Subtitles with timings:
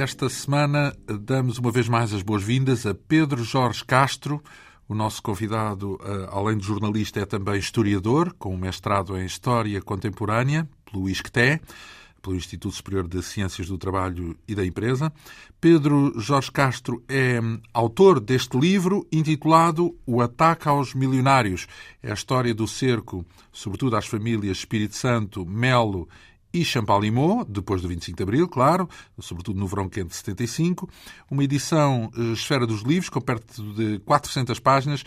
[0.00, 4.42] Esta semana damos uma vez mais as boas-vindas a Pedro Jorge Castro.
[4.88, 9.78] O nosso convidado, eh, além de jornalista, é também historiador, com um mestrado em História
[9.82, 11.60] Contemporânea, pelo ISCTE
[12.22, 15.12] pelo Instituto Superior de Ciências do Trabalho e da Empresa.
[15.60, 17.40] Pedro Jorge Castro é
[17.72, 21.66] autor deste livro intitulado O Ataque aos Milionários.
[22.02, 26.08] É a história do cerco, sobretudo às famílias Espírito Santo, Melo
[26.52, 30.88] e Champalimau, depois do 25 de Abril, claro, sobretudo no verão quente de 75.
[31.30, 35.04] Uma edição eh, Esfera dos Livros, com perto de 400 páginas,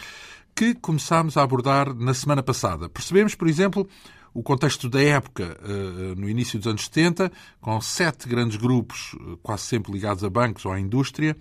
[0.55, 2.88] que começámos a abordar na semana passada.
[2.88, 3.88] Percebemos, por exemplo,
[4.33, 9.38] o contexto da época, eh, no início dos anos 70, com sete grandes grupos, eh,
[9.44, 11.38] quase sempre ligados a bancos ou à indústria,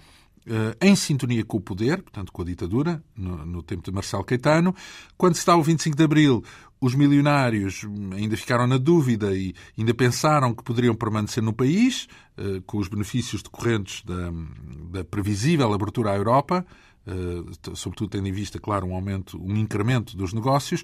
[0.46, 4.24] eh, em sintonia com o poder, portanto com a ditadura, no, no, tempo de Marcelo
[4.24, 4.74] Caetano.
[5.16, 6.44] Quando se dá o 25 de Abril,
[6.82, 12.08] os milionários ainda ficaram na dúvida e ainda pensaram que poderiam permanecer no país,
[12.66, 14.32] com os benefícios decorrentes da,
[14.90, 16.66] da previsível abertura à Europa.
[17.06, 20.82] Eh, sobretudo tendo em vista, claro, um aumento, um incremento dos negócios.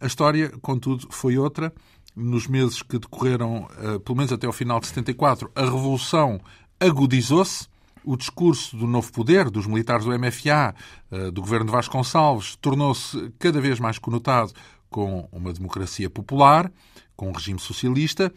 [0.00, 1.72] A história, contudo, foi outra.
[2.14, 6.40] Nos meses que decorreram, eh, pelo menos até ao final de 74, a Revolução
[6.78, 7.68] agudizou-se.
[8.02, 10.74] O discurso do novo poder, dos militares do MFA,
[11.12, 14.54] eh, do governo de Vasconcelos, tornou-se cada vez mais conotado
[14.90, 16.70] com uma democracia popular,
[17.16, 18.32] com um regime socialista.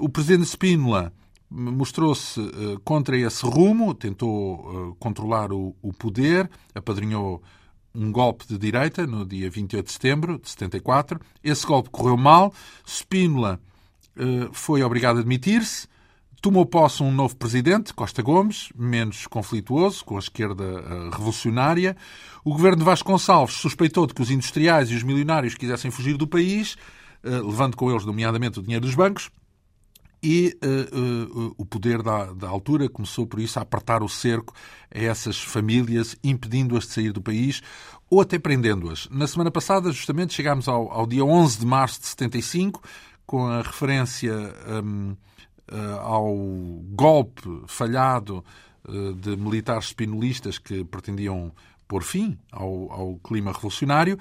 [0.00, 1.12] O presidente Spínola
[1.54, 7.42] mostrou-se uh, contra esse rumo, tentou uh, controlar o, poder, apadrinhou
[7.94, 11.20] um golpe de direita no dia 28 de setembro de 74.
[11.44, 12.52] Esse golpe correu mal.
[12.84, 13.60] Spínola
[14.52, 15.86] foi obrigado a admitir-se.
[16.44, 20.62] Tomou posse um novo presidente, Costa Gomes, menos conflituoso, com a esquerda
[21.10, 21.96] revolucionária.
[22.44, 26.26] O governo de Vasconcelos suspeitou de que os industriais e os milionários quisessem fugir do
[26.26, 26.76] país,
[27.22, 29.30] levando com eles, nomeadamente, o dinheiro dos bancos
[30.22, 34.52] e uh, uh, o poder da, da, altura começou, por isso, a apertar o cerco
[34.94, 37.62] a essas famílias, impedindo-as de sair do país
[38.10, 39.08] ou até prendendo-as.
[39.08, 42.82] Na semana passada, justamente, chegámos ao, ao, dia 11 de março de 75,
[43.24, 44.54] com a referência
[44.84, 45.33] um, eh,
[46.00, 46.34] ao
[46.90, 48.44] golpe falhado
[49.16, 51.52] de militares espinolistas que pretendiam
[51.88, 54.18] pôr fim ao, ao clima revolucionário.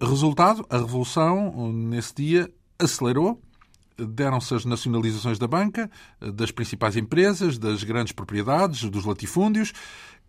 [0.00, 3.40] resultado, a revolução, nesse dia, acelerou
[4.06, 9.72] deram-se as nacionalizações da banca, das principais empresas, das grandes propriedades, dos latifúndios.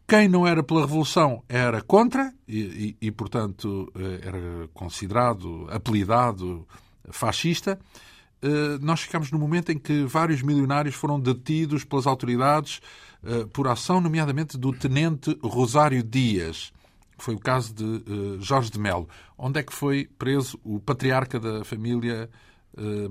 [0.07, 6.67] Quem não era pela Revolução era contra e, e, e portanto, eh, era considerado, apelidado
[7.09, 7.79] fascista.
[8.41, 12.81] Eh, nós ficamos no momento em que vários milionários foram detidos pelas autoridades
[13.23, 16.73] eh, por ação, nomeadamente do tenente Rosário Dias.
[17.17, 19.07] Foi o caso de Jorge de Melo.
[19.37, 22.27] Onde é que foi preso o patriarca da família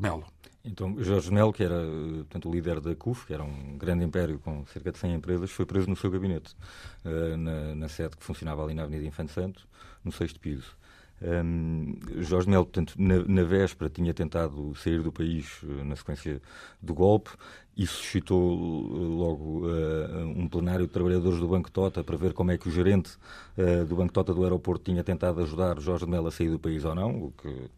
[0.01, 0.25] Melo?
[0.65, 1.81] Então, Jorge Melo, que era
[2.17, 5.53] portanto, o líder da CUF, que era um grande império com cerca de 100 empresas,
[5.53, 6.57] foi preso no seu gabinete,
[7.39, 9.65] na, na, sede que funcionava ali na Avenida Infante Santo,
[10.05, 10.77] no sexto piso.
[11.23, 16.41] Um, Jorge Melo, portanto, na, na, véspera tinha tentado sair do país uh, na sequência
[16.81, 17.31] do golpe.
[17.77, 19.69] Isso suscitou uh, logo
[20.37, 23.13] um plenário de trabalhadores do Banco Tota para ver como é que o gerente
[23.89, 26.95] do Banco Tota do aeroporto tinha tentado ajudar Jorge Melo a sair do país ou
[26.95, 27.71] não, o que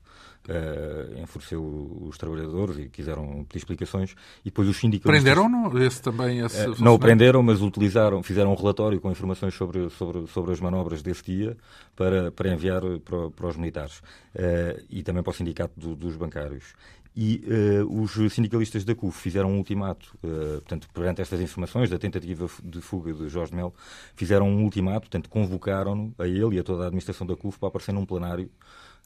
[0.49, 1.63] uh, enfureceu
[2.03, 4.15] os trabalhadores e quiseram pedir explicações.
[4.45, 5.23] E depois os sindicalistas...
[5.23, 5.83] Prenderam-no?
[5.83, 6.41] Esse também...
[6.41, 10.53] Esse uh, não o prenderam, mas utilizaram, fizeram um relatório com informações sobre, sobre, sobre
[10.53, 11.57] as manobras desse dia
[11.97, 16.17] para, para enviar para, para os militares uh, e também para o sindicato do, dos
[16.17, 16.75] bancários.
[17.15, 17.45] E
[17.83, 22.49] uh, os sindicalistas da CUF fizeram um ultimato, uh, portanto, perante estas informações da tentativa
[22.65, 23.75] de fuga de Jorge Melo,
[24.17, 27.69] fizeram um ultimato, portanto, convocaram-no a ele e a toda a administração da CUF para
[27.69, 28.51] aparecer num plenário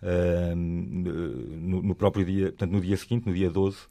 [0.02, 3.88] no, no, próprio dia, portanto, no dia seguinte, no dia 12, uh,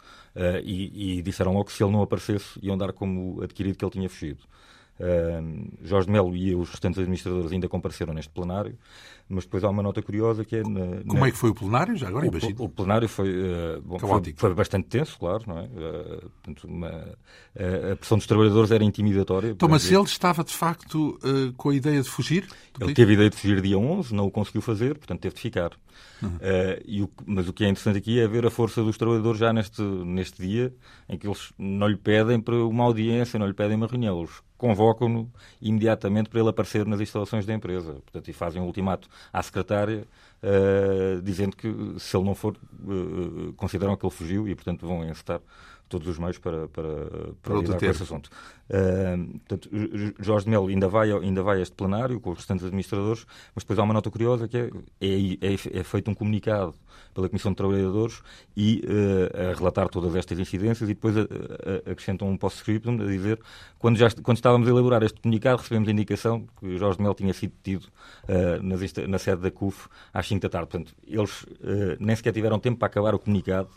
[0.64, 3.92] e, e, disseram logo que se ele não aparecesse iam dar como adquirido que ele
[3.92, 4.44] tinha fugido.
[4.98, 8.78] Uh, Jorge Melo e os restantes administradores ainda compareceram neste plenário,
[9.28, 10.64] mas depois há uma nota curiosa que é.
[10.64, 11.28] Na, Como na...
[11.28, 11.96] é que foi o plenário?
[11.98, 12.56] Já agora imagino.
[12.60, 15.64] O, o plenário foi, uh, bom, foi, foi, bastante tenso, claro, não é?
[15.64, 19.50] Uh, portanto, uma, uh, a pressão dos trabalhadores era intimidatória.
[19.50, 21.20] Então, mas ele estava de facto
[21.58, 22.48] com a ideia de fugir?
[22.80, 25.42] Ele teve a ideia de fugir dia 11, não o conseguiu fazer, portanto teve de
[25.42, 25.72] ficar.
[26.22, 26.38] Uhum.
[26.38, 29.52] Uh, o, mas o que é interessante aqui é ver a força dos trabalhadores já
[29.52, 30.74] neste, neste dia,
[31.10, 34.42] em que eles não lhe pedem para uma audiência, não lhe pedem uma reunião, eles
[34.66, 35.32] convocam-no
[35.62, 37.94] imediatamente para ele aparecer nas instalações da empresa.
[37.94, 40.08] Portanto, e fazem um ultimato à secretária
[40.42, 41.68] uh, dizendo que
[42.00, 45.40] se ele não for, uh, consideram que ele fugiu e, portanto, vão encetar
[45.96, 47.08] todos os meios para, para,
[47.42, 48.30] para lidar com esse assunto.
[48.70, 49.70] Uh, portanto,
[50.20, 53.64] Jorge de Melo ainda vai, ainda vai a este plenário com os restantes administradores, mas
[53.64, 54.70] depois há uma nota curiosa que é,
[55.00, 56.74] é, é, é feito um comunicado
[57.14, 58.22] pela Comissão de Trabalhadores
[58.58, 63.06] e uh, a relatar todas estas incidências e depois a, a, acrescentam um post-scriptum a
[63.06, 63.40] dizer
[63.80, 67.16] quando, já, quando estávamos a elaborar este comunicado recebemos a indicação que Jorge de Melo
[67.16, 67.88] tinha sido detido
[68.24, 70.68] uh, na, na sede da CUF às 5 da tarde.
[70.68, 71.46] Portanto, eles
[72.00, 73.70] nem sequer tiveram tempo para acabar o comunicado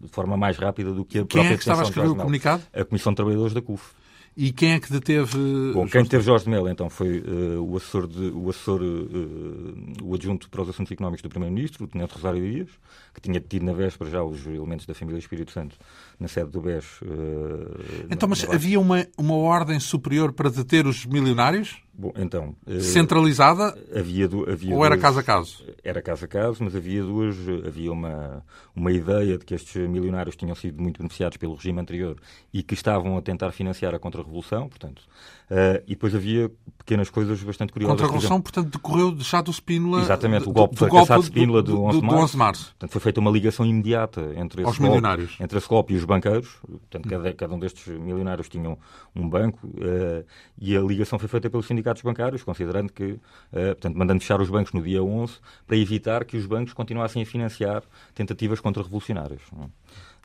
[0.00, 2.16] de forma mais rápida do que a Quem própria é que estava a escrever o
[2.16, 2.62] comunicado?
[2.72, 3.94] A Comissão de Trabalhadores da CUF.
[4.36, 5.72] E quem é que deteve.
[5.72, 10.04] Bom, quem deteve Jorge de Melo, então, foi uh, o assessor, de, o, assessor uh,
[10.04, 12.68] o adjunto para os assuntos económicos do Primeiro-Ministro, o Tenente Rosário Dias,
[13.14, 15.74] que tinha detido na véspera já os elementos da família Espírito Santo
[16.18, 17.02] na sede do BES.
[17.02, 21.76] Uh, então, mas havia uma, uma ordem superior para deter os milionários?
[21.92, 22.54] Bom, então.
[22.80, 23.76] Centralizada?
[23.94, 25.64] Havia, havia ou era caso a caso?
[25.82, 27.36] Era caso a caso, mas havia duas.
[27.66, 32.16] Havia uma, uma ideia de que estes milionários tinham sido muito beneficiados pelo regime anterior
[32.52, 35.02] e que estavam a tentar financiar a contra-revolução, portanto.
[35.48, 37.94] Uh, e depois havia pequenas coisas bastante curiosas.
[38.00, 40.00] Contra-revolução, portanto, decorreu já do Spínola.
[40.00, 42.22] Exatamente, o golpe do, golpe de Spínola do, do, 11 de março.
[42.22, 42.64] 11 de março.
[42.70, 45.36] Portanto, foi feita uma ligação imediata entre, Aos milionários.
[45.40, 46.48] entre a SCOP e os banqueiros.
[46.62, 48.76] Portanto, cada, cada um destes milionários tinha
[49.14, 50.24] um banco uh,
[50.58, 53.20] e a ligação foi feita pelos sindicatos bancários, considerando que, uh,
[53.50, 55.34] portanto, mandando fechar os bancos no dia 11
[55.64, 57.84] para evitar que os bancos continuassem a financiar
[58.14, 59.42] tentativas contra-revolucionárias.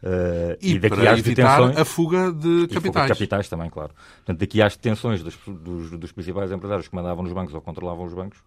[0.03, 2.83] Uh, e, e daqui às detenções, a fuga de capitais.
[2.83, 3.91] Fuga de capitais também, claro.
[4.17, 8.05] Portanto, daqui às detenções dos, dos, dos, principais empresários que mandavam nos bancos ou controlavam
[8.05, 8.39] os bancos,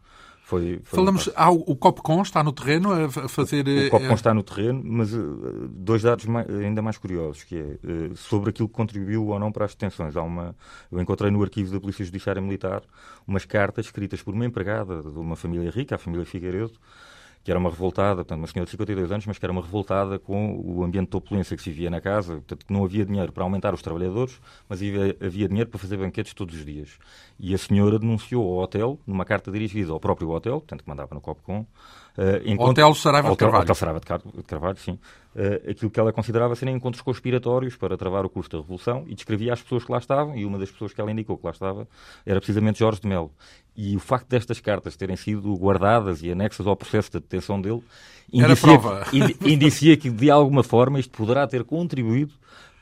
[0.43, 3.67] foi, foi Falamos, há, o Copcon está no terreno a fazer...
[3.67, 4.15] O, o Copcon é...
[4.15, 8.51] está no terreno, mas uh, dois dados mais, ainda mais curiosos, que é uh, sobre
[8.51, 10.17] aquilo que contribuiu ou não para as detenções.
[10.17, 10.57] Há uma,
[10.91, 12.83] eu encontrei no arquivo da Polícia Judiciária Militar
[13.29, 16.75] umas cartas escritas por uma empregada de uma família rica, a família Figueiredo,
[17.45, 20.19] que era uma revoltada, portanto, uma senhora de 52 anos, mas que era uma revoltada
[20.19, 23.45] com o ambiente de opulência que se vivia na casa, portanto, não havia dinheiro para
[23.45, 26.99] aumentar os trabalhadores, mas havia, havia dinheiro para fazer banquetes todos os dias.
[27.39, 31.15] E a senhora denunciou ao hotel, numa carta dirigida ao próprio hotel, portanto, que mandava
[31.15, 31.67] no Copcom,
[32.17, 32.71] Uh, encontro...
[32.71, 33.63] Hotel Saraiva de Carvalho.
[33.63, 34.99] Hotel Saraiva de Carvalho, sim.
[35.35, 39.15] Uh, aquilo que ela considerava serem encontros conspiratórios para travar o curso da Revolução e
[39.15, 41.51] descrevia as pessoas que lá estavam, e uma das pessoas que ela indicou que lá
[41.51, 41.89] estava
[42.25, 43.33] era precisamente Jorge de Melo.
[43.77, 47.83] E o facto destas cartas terem sido guardadas e anexas ao processo de detenção dele
[48.33, 48.79] indicia,
[49.45, 52.33] indicia que, de alguma forma, isto poderá ter contribuído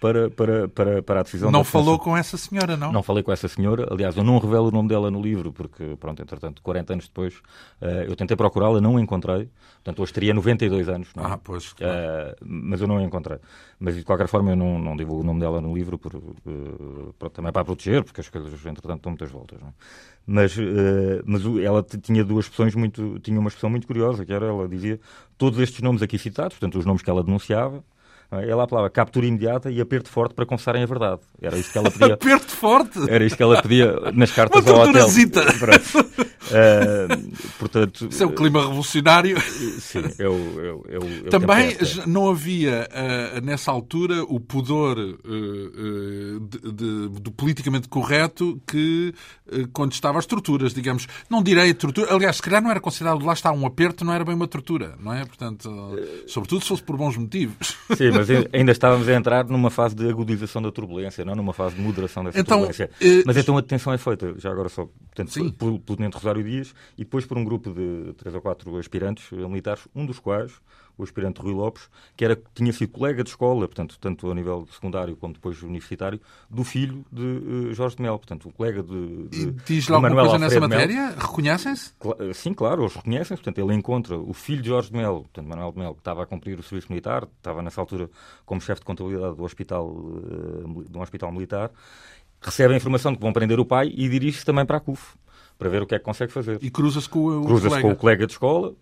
[0.03, 2.91] para, para, para, para a decisão Não falou com essa senhora, não?
[2.91, 3.87] Não falei com essa senhora.
[3.89, 7.35] Aliás, eu não revelo o nome dela no livro, porque, pronto, entretanto, 40 anos depois,
[7.81, 9.49] uh, eu tentei procurá-la, não a encontrei.
[9.75, 11.09] Portanto, hoje teria 92 anos.
[11.15, 11.27] Não é?
[11.29, 11.73] Ah, pois.
[11.75, 11.95] Claro.
[11.95, 13.39] Uh, mas eu não a encontrei.
[13.79, 17.31] Mas, de qualquer forma, eu não, não divulgo o nome dela no livro, por, uh,
[17.31, 19.61] também para proteger, porque as coisas, entretanto, dão muitas voltas.
[19.61, 19.73] Não é?
[20.25, 20.57] Mas,
[21.25, 23.19] mas ela tinha duas expressões muito...
[23.21, 25.01] Tinha uma expressão muito curiosa, que era, ela dizia,
[25.37, 27.85] todos estes nomes aqui citados, portanto, os nomes que ela denunciava?
[28.41, 31.21] Ela apelava captura imediata e aperto forte para confessarem a verdade.
[31.41, 32.15] Era isto que ela pedia.
[32.15, 32.99] aperto forte?
[33.11, 35.07] Era isto que ela pedia nas cartas Uma ao hotel.
[36.53, 39.41] Uh, portanto, Isso é o clima revolucionário.
[39.41, 46.41] Sim, é o, é o, é Também não havia, uh, nessa altura, o pudor uh,
[46.41, 49.15] de, de, do politicamente correto que
[49.73, 51.07] contestava as torturas, digamos.
[51.29, 52.15] Não direi tortura.
[52.15, 54.95] Aliás, se calhar não era considerado, lá está, um aperto, não era bem uma tortura,
[54.99, 55.25] não é?
[55.25, 55.71] Portanto,
[56.27, 57.77] sobretudo se fosse por bons motivos.
[57.97, 58.22] Sim, mas
[58.53, 62.25] ainda estávamos a entrar numa fase de agudização da turbulência, não numa fase de moderação
[62.25, 62.91] dessa então, turbulência.
[63.25, 65.51] Mas então a detenção é feita, já agora só, portanto, Sim.
[65.51, 69.87] pelo Tenente Rosário Dias e depois por um grupo de três ou quatro aspirantes militares,
[69.95, 70.53] um dos quais
[70.97, 74.67] o aspirante Rui Lopes, que era, tinha sido colega de escola, portanto, tanto a nível
[74.73, 79.29] secundário como depois universitário, do filho de uh, Jorge de Mel, portanto, o colega de,
[79.29, 81.15] de E diz lá alguma coisa nessa matéria?
[81.19, 81.93] Reconhecem-se?
[82.19, 85.47] Eh, sim, claro, eles reconhecem portanto, ele encontra o filho de Jorge de Mel, portanto,
[85.47, 88.11] Manuel de Mel, que estava a cumprir o serviço militar, estava nessa altura
[88.45, 91.71] como chefe de contabilidade do hospital, uh, de um hospital militar,
[92.41, 95.15] recebe a informação de que vão prender o pai e dirige-se também para a CUF
[95.59, 96.59] para ver o que é que consegue fazer.
[96.61, 97.83] E cruza-se com o, cruza colega.
[97.83, 98.75] com o colega de escola,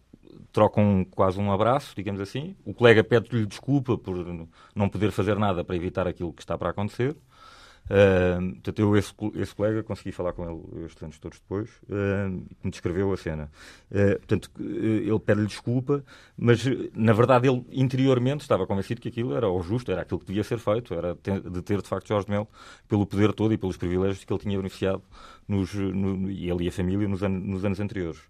[0.52, 2.56] trocam quase um abraço, digamos assim.
[2.64, 4.16] O colega pede-lhe desculpa por
[4.74, 7.16] não poder fazer nada para evitar aquilo que está para acontecer.
[7.90, 12.30] Uh, portanto, eu, esse, esse, colega, consegui falar com ele estes anos todos depois, uh,
[12.62, 13.50] me descreveu a cena.
[13.90, 16.04] Uh, portanto, ele pede-lhe desculpa,
[16.36, 20.26] mas na verdade ele interiormente estava convencido que aquilo era o justo, era aquilo que
[20.26, 22.48] devia ser feito, era de ter de facto Jorge de Mel
[22.86, 25.02] pelo poder todo e pelos privilégios que ele tinha beneficiado,
[25.48, 28.20] nos, no, ele e a família, nos, an nos anos anteriores.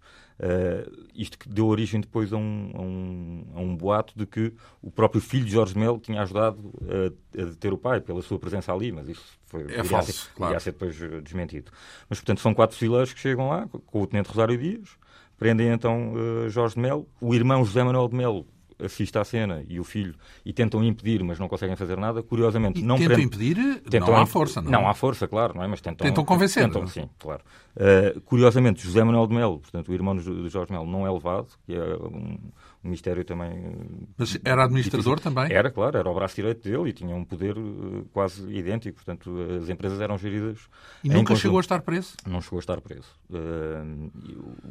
[0.41, 4.55] Uh, isto que deu origem depois a um, a, um, a um, boato de que
[4.81, 8.39] o próprio filho de Jorge Melo tinha ajudado a, a deter o pai pela sua
[8.39, 10.59] presença ali, mas isso foi, é falso, ser, claro.
[10.59, 11.71] ser depois desmentido.
[12.09, 14.89] Mas, portanto, são quatro fuzileiros que chegam lá, com o Tenente Rosário Dias,
[15.37, 17.07] prendem então uh, Jorge de Melo.
[17.21, 18.47] O irmão José Manuel de Melo
[18.85, 22.23] assiste à cena e o filho e tentam impedir, mas não conseguem fazer nada.
[22.23, 23.27] Curiosamente, e não tentam prende...
[23.27, 24.71] impedir, tentam não há força, não?
[24.71, 25.67] Não há força, claro, não é?
[25.67, 26.65] Mas tentam, tentam convencer.
[26.65, 27.43] Tentam, sim, claro.
[27.77, 31.49] Uh, curiosamente, José Manuel de Melo, portanto, o irmão de Jorge Melo, não é levado,
[31.65, 32.39] que é um,
[32.83, 33.77] um mistério também.
[34.17, 35.35] Mas era administrador difícil.
[35.35, 35.55] também?
[35.55, 38.97] Era, claro, era o braço direito dele e tinha um poder uh, quase idêntico.
[38.97, 40.61] Portanto, as empresas eram geridas.
[41.05, 41.41] E nunca conjunto.
[41.41, 42.15] chegou a estar preso?
[42.27, 43.09] Não chegou a estar preso.
[43.29, 44.11] Uh,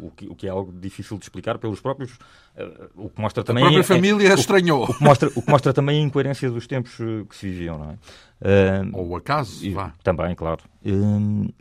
[0.01, 2.13] o, que, o, que, é algo difícil de explicar pelos próprios.
[2.57, 3.63] Uh, o que mostra também.
[3.63, 4.81] A própria família é, estranhou.
[4.81, 6.95] O, o, que mostra, o que mostra também a incoerência dos tempos
[7.29, 7.97] que se viviam, não é?
[8.41, 9.93] Uh, Ou o acaso, e, vá.
[10.01, 10.63] Também, claro.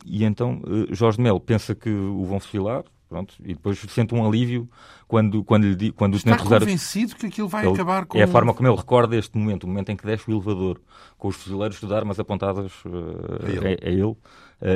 [0.07, 0.63] E então
[0.93, 4.69] Jorge Melo pensa que o vão fuzilar, Pronto, e depois sente um alívio
[5.07, 6.67] quando, quando, lhe, quando Está o Tenente Rosário...
[6.67, 8.19] convencido que aquilo vai ele, acabar com...
[8.19, 10.79] É a forma como ele recorda este momento, o momento em que desce o elevador,
[11.17, 13.67] com os fuzileiros de armas apontadas uh, a ele.
[13.67, 14.03] A, a ele.
[14.03, 14.19] Uh,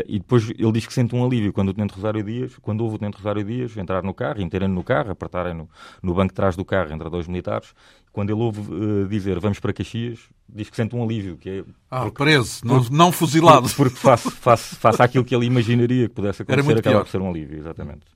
[0.07, 2.97] e depois ele diz que sente um alívio quando o Tenente Rosário Dias, quando houve
[2.97, 5.69] o Tenente Rosário Dias entrar no carro, meterem no carro, apertarem no,
[6.03, 7.75] no banco de trás do carro entre dois militares,
[8.13, 11.37] quando ele ouve uh, dizer vamos para Caxias, diz que sente um alívio.
[11.37, 13.69] Que é ah, porque, preso, não, não fuzilado.
[13.69, 17.21] Porque, porque face, face, face àquilo que ele imaginaria que pudesse acontecer, acaba por ser
[17.21, 18.07] um alívio, exatamente.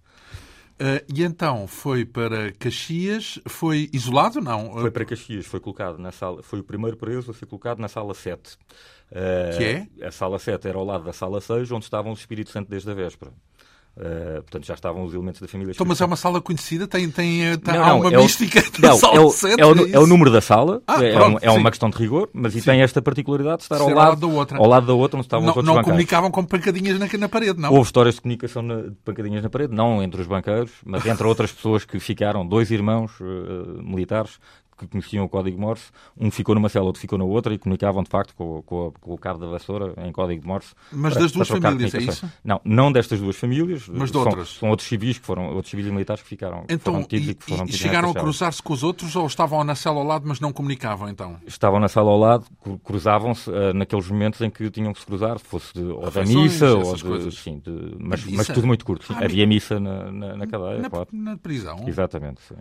[0.78, 4.72] Uh, e então foi para Caxias, foi isolado não?
[4.74, 7.88] Foi para Caxias, foi colocado na sala, foi o primeiro preso a ser colocado na
[7.88, 8.58] sala 7.
[9.10, 10.06] Uh, que é?
[10.06, 12.90] A sala 7 era ao lado da sala 6, onde estavam os Espírito Santo desde
[12.90, 13.32] a véspera.
[13.96, 15.72] Uh, portanto, já estavam os elementos da família.
[15.72, 16.86] Então, mas é uma sala conhecida?
[16.86, 19.86] Tem, tem, tem não, há uma é mística o, não, é o, 7, é, o,
[19.86, 22.54] é, é, o, número da sala, ah, é, pronto, é, uma questão de rigor, mas
[22.54, 24.58] e tem esta particularidade de estar ao lado, da outra.
[24.58, 25.92] ao lado da outra, onde estavam não, os outros Não bancários.
[25.92, 27.72] comunicavam com pancadinhas na, na parede, não?
[27.72, 31.26] Houve histórias de comunicação na, de pancadinhas na parede, não entre os banqueiros, mas entre
[31.26, 34.38] outras pessoas que ficaram, dois irmãos uh, militares,
[34.76, 38.02] que conheciam o código Morse, um ficou numa cela, outro ficou na outra e comunicavam
[38.02, 40.74] de facto com, com, com o cabo da vassoura em código de Morse.
[40.92, 42.30] Mas para, das duas famílias, é isso?
[42.44, 43.88] Não, não destas duas famílias.
[43.88, 44.50] Mas de outras?
[44.50, 46.64] São, outros civis que foram, outros civis e militares que ficaram.
[46.68, 49.62] Então, foram e, e que foram e chegaram a cruzar-se com os outros ou estavam
[49.64, 51.36] na cela ao lado, mas não comunicavam então?
[51.46, 52.46] Estavam na sala ao lado,
[52.84, 56.74] cruzavam-se uh, naqueles momentos em que tinham que se cruzar, fosse de, ou da missa
[56.74, 57.34] ou de, coisas.
[57.34, 59.06] Sim, de, mas, mas, tudo muito curto.
[59.06, 59.14] Sim.
[59.16, 61.08] Ah, Havia missa na, na, na cadeia, na, claro.
[61.12, 61.84] Na prisão.
[61.86, 62.40] Exatamente.
[62.42, 62.54] Sim.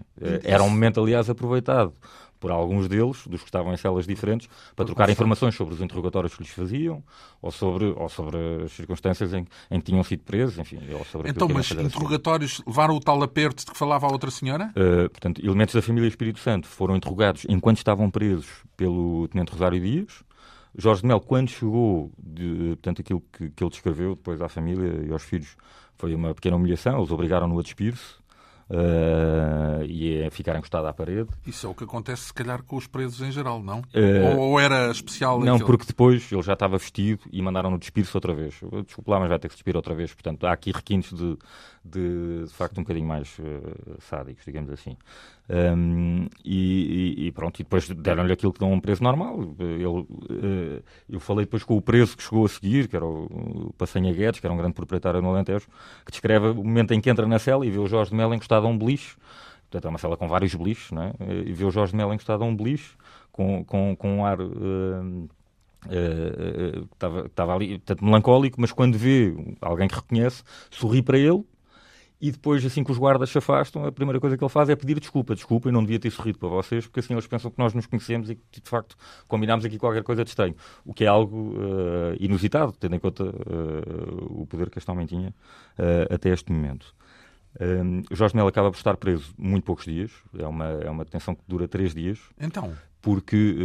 [0.43, 1.93] Era um momento, aliás, aproveitado
[2.39, 6.36] por alguns deles, dos que estavam em celas diferentes, para trocar informações sobre os interrogatórios
[6.36, 7.04] que lhes faziam
[7.42, 10.80] ou sobre, ou sobre as circunstâncias em, em que tinham sido presos, enfim.
[10.94, 14.72] Ou sobre então, mas interrogatórios levaram o tal aperto de que falava a outra senhora?
[14.72, 19.80] Uh, portanto, elementos da família Espírito Santo foram interrogados enquanto estavam presos pelo Tenente Rosário
[19.80, 20.24] Dias.
[20.77, 25.06] Jorge de Mel, quando chegou, de, portanto, aquilo que, que ele descreveu depois à família
[25.08, 25.56] e aos filhos,
[25.98, 28.25] foi uma pequena humilhação, eles obrigaram-no a despir-se
[28.69, 31.29] uh, e a ficar encostado à parede.
[31.45, 33.79] Isso é o que acontece, se calhar, com os presos em geral, não?
[33.79, 35.39] Uh, ou, era especial?
[35.39, 35.67] Não, aquilo?
[35.67, 38.55] porque depois ele já estava vestido e mandaram-no despir-se outra vez.
[38.86, 40.13] Desculpe lá, mas vai ter que se despir outra vez.
[40.13, 41.38] Portanto, há aqui requintes de,
[41.84, 44.98] de, de facto, um bocadinho mais uh, sádicos, digamos assim.
[45.48, 49.40] Um, e, e, pronto, e depois deram-lhe aquilo que dão um preso normal.
[49.60, 53.74] Ele, uh, eu falei depois com o preso que chegou a seguir, que era o,
[53.78, 55.68] Passanha Guedes, que era um grande proprietário no Alentejo,
[56.04, 58.34] que descreve o momento em que entra na cela e vê o Jorge de Melo
[58.34, 59.16] encostado a um beliche.
[59.70, 61.14] Portanto, é uma cela com vários beliches, não é?
[61.46, 62.96] E vê o Jorge de Melo encostado a um beliche,
[63.32, 64.42] com, com, com um ar.
[64.42, 65.30] Uh,
[65.86, 71.44] uh, estava, estava ali, portanto, melancólico, mas quando vê alguém que reconhece, sorri para ele
[72.19, 74.75] e depois, assim que os guardas se afastam, a primeira coisa que ele faz é
[74.75, 75.36] pedir desculpa.
[75.36, 77.86] Desculpa, eu não devia ter sorrido para vocês, porque assim eles pensam que nós nos
[77.86, 78.95] conhecemos e que, de facto,
[79.27, 80.55] combinámos aqui qualquer coisa de estranho.
[80.86, 85.05] O que é algo uh, inusitado, tendo em conta uh, o poder que este homem
[85.05, 86.95] tinha uh, até este momento.
[87.60, 91.36] Um, Jorge Melo acaba por estar preso muito poucos dias, é uma, é uma detenção
[91.36, 92.19] que dura três dias.
[92.39, 92.74] Então?
[93.01, 93.55] Porque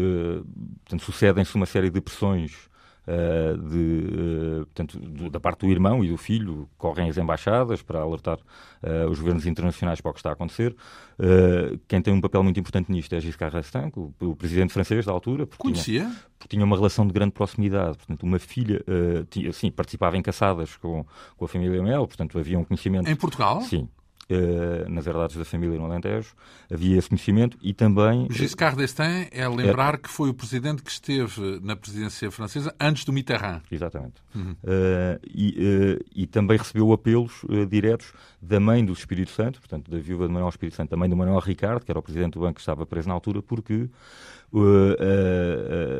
[0.85, 2.70] portanto, sucedem-se uma série de pressões
[3.07, 7.83] uh, de, uh, portanto, do, da parte do irmão e do filho, correm as embaixadas
[7.83, 10.75] para alertar uh, os governos internacionais para o que está a acontecer.
[11.87, 15.12] quem tem um papel muito importante nisto é Giscard d'Estaing, o, o, presidente francês da
[15.12, 15.47] altura.
[15.47, 16.00] Porque Conhecia?
[16.00, 17.99] Tinha, porque tinha uma relação de grande proximidade.
[17.99, 18.83] Portanto, uma filha
[19.28, 21.04] tinha, sim, participava em caçadas com,
[21.37, 23.09] com a família Mel, portanto, havia um conhecimento...
[23.09, 23.61] Em Portugal?
[23.62, 23.88] Sim,
[24.31, 26.35] uh, nas herdades da família no Alentejo,
[26.73, 28.27] havia esse conhecimento e também...
[28.27, 29.97] O Giscard d'Estaing é lembrar é...
[29.99, 33.61] que foi o presidente que esteve na presidência francesa antes do Mitterrand.
[33.71, 34.23] Exatamente.
[34.35, 34.53] Uhum.
[34.53, 39.99] Uh, e, uh, e, também recebeu apelos diretos da mãe do Espírito Santo, portanto, da
[39.99, 42.41] viúva de Manuel Espírito Santo, da mãe do Manuel Ricardo, que era o presidente do
[42.41, 43.89] banco que estava preso na altura, porque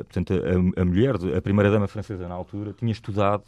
[0.05, 3.45] portanto, a, a mulher, a primeira-dama francesa na altura, tinha estudado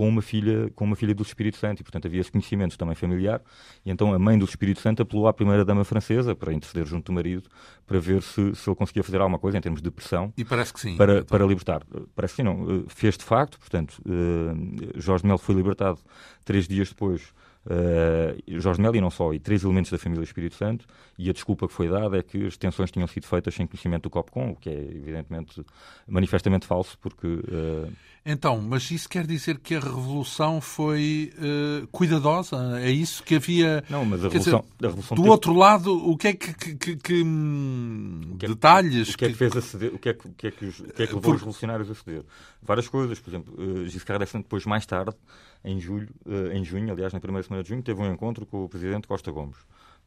[0.00, 2.94] com uma filha, com uma filha do Espírito Santo, e portanto havia esse conhecimento também
[2.94, 3.42] familiar,
[3.84, 7.12] e então a mãe do Espírito Santo apelou à primeira-dama francesa para interceder junto do
[7.12, 7.50] marido,
[7.86, 10.32] para ver se, se ele conseguia fazer alguma coisa em termos de pressão.
[10.38, 10.96] E parece que sim.
[10.96, 11.26] Para, então.
[11.26, 11.82] para libertar.
[12.16, 12.62] Parece que sim, não.
[12.62, 15.98] Eh, fez de facto, portanto, uh, Jorge Melo foi libertado
[16.46, 17.34] três dias depois
[17.70, 20.86] uh, Jorge Melo e não só, e três elementos da família Espírito Santo,
[21.16, 24.04] e a desculpa que foi dada é que as detenções tinham sido feitas sem conhecimento
[24.04, 25.64] do COPCOM, o que é evidentemente
[26.08, 27.26] manifestamente falso, porque...
[27.26, 27.92] Uh...
[28.24, 32.78] Então, mas isso quer dizer que a revolução foi uh, cuidadosa?
[32.80, 33.82] É isso que havia...
[33.88, 34.60] Não, mas a revolução...
[34.60, 35.32] Dizer, a revolução do teve...
[35.32, 36.52] outro lado, o que é que...
[36.52, 39.14] que, que, que hum, o que é, detalhes...
[39.14, 39.94] O que é que fez aceder...
[39.94, 41.34] O que é que, o que, é que, os, o que, é que levou por...
[41.34, 42.24] os revolucionários a ceder?
[42.62, 45.16] Várias coisas, por exemplo, uh, Giscard d'Estaing depois, mais tarde,
[45.64, 48.64] em julho, uh, em junho, aliás, na primeira semana de junho, teve um encontro com
[48.64, 49.58] o presidente Costa Gomes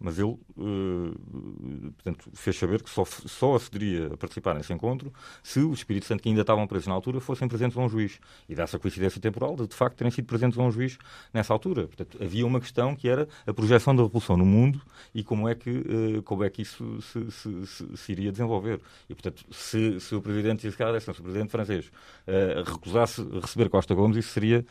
[0.03, 5.59] mas ele uh, portanto, fez saber que só, só acederia a participar nesse encontro se
[5.59, 8.19] os Espíritos Santo que ainda estavam presos na altura fossem presentes a um juiz.
[8.49, 10.97] E dessa coincidência temporal de, de facto, terem sido presentes a um juiz
[11.33, 11.87] nessa altura.
[11.87, 14.81] Portanto, havia uma questão que era a projeção da revolução no mundo
[15.15, 18.81] e como é que, uh, como é que isso se, se, se, se, iria desenvolver.
[19.09, 21.85] E, portanto, se, se o Presidente Giscard se o Presidente francês
[22.27, 24.65] uh, recusasse receber Costa Gomes, isso seria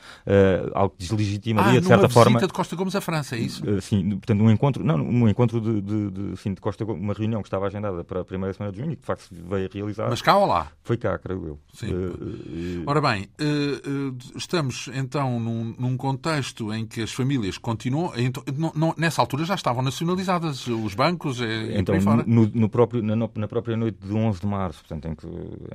[0.75, 2.33] algo que deslegitimaria, ah, de certa forma...
[2.33, 3.63] visita de Costa Gomes à França, é isso?
[3.81, 4.85] sim, portanto, um encontro...
[4.85, 8.21] Não, um encontro de, de, de, assim, de Costa uma reunião que estava agendada para
[8.21, 10.09] a primeira semana de junho e que de facto veio a realizar.
[10.09, 10.69] Mas cá ou lá?
[10.83, 11.59] Foi cá, creio eu.
[11.73, 11.93] Sim.
[11.93, 18.13] Uh, uh, Ora bem, uh, estamos então num, num, contexto em que as famílias continuam.
[18.17, 21.95] Então, não, não, nessa altura já estavam nacionalizadas os bancos e então,
[22.27, 25.27] no, no, próprio, na, na, própria noite de 11 de março, portanto, em que,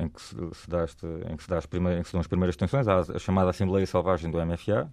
[0.01, 2.13] em que, se, se, dá este, em que se dá as primeiras, em que se
[2.13, 4.91] dão as primeiras tensões, há a chamada Assembleia Selvagem do MFA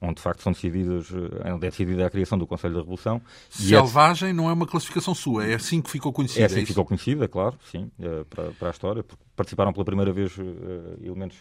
[0.00, 3.20] onde de facto são decididas, eh, onde é decidida a criação do Conselho da Revolução.
[3.50, 4.32] Selvagem é...
[4.32, 6.42] não é uma classificação sua, é assim que ficou conhecida.
[6.42, 9.72] É assim é que ficou conhecida, claro, sim, é, para, para a história, porque participaram
[9.72, 10.42] pela primeira vez uh,
[11.02, 11.38] elementos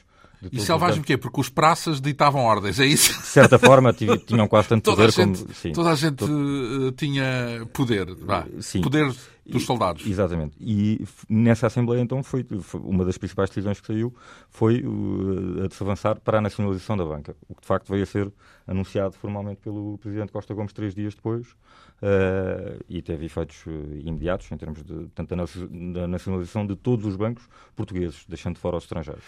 [0.52, 1.18] e selvagem o quê?
[1.18, 3.14] Porque os praças ditavam ordens, é isso?
[3.22, 5.54] De certa forma, tinham quase tanto poder gente, como.
[5.54, 6.92] Sim, toda a gente todo...
[6.94, 8.82] tinha poder, vá, sim.
[8.82, 9.14] poder
[9.46, 10.06] dos soldados.
[10.06, 10.56] Exatamente.
[10.60, 14.14] E nessa Assembleia, então, foi, foi, uma das principais decisões que saiu
[14.50, 17.90] foi uh, a de se avançar para a nacionalização da banca, o que de facto
[17.90, 18.32] veio a ser
[18.66, 23.70] anunciado formalmente pelo Presidente Costa Gomes três dias depois uh, e teve efeitos uh,
[24.04, 28.78] imediatos em termos de, tanto da nacionalização de todos os bancos portugueses, deixando de fora
[28.78, 29.24] os estrangeiros.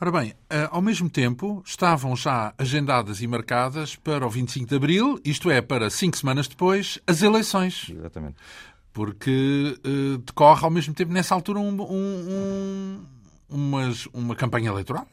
[0.00, 4.76] Ora bem, eh, ao mesmo tempo, estavam já agendadas e marcadas para o 25 de
[4.76, 7.90] Abril, isto é, para cinco semanas depois, as eleições.
[7.90, 8.36] Exatamente.
[8.92, 13.04] Porque uh, decorre ao mesmo tempo, nessa altura, um, um,
[13.50, 15.04] um, uma campanha eleitoral.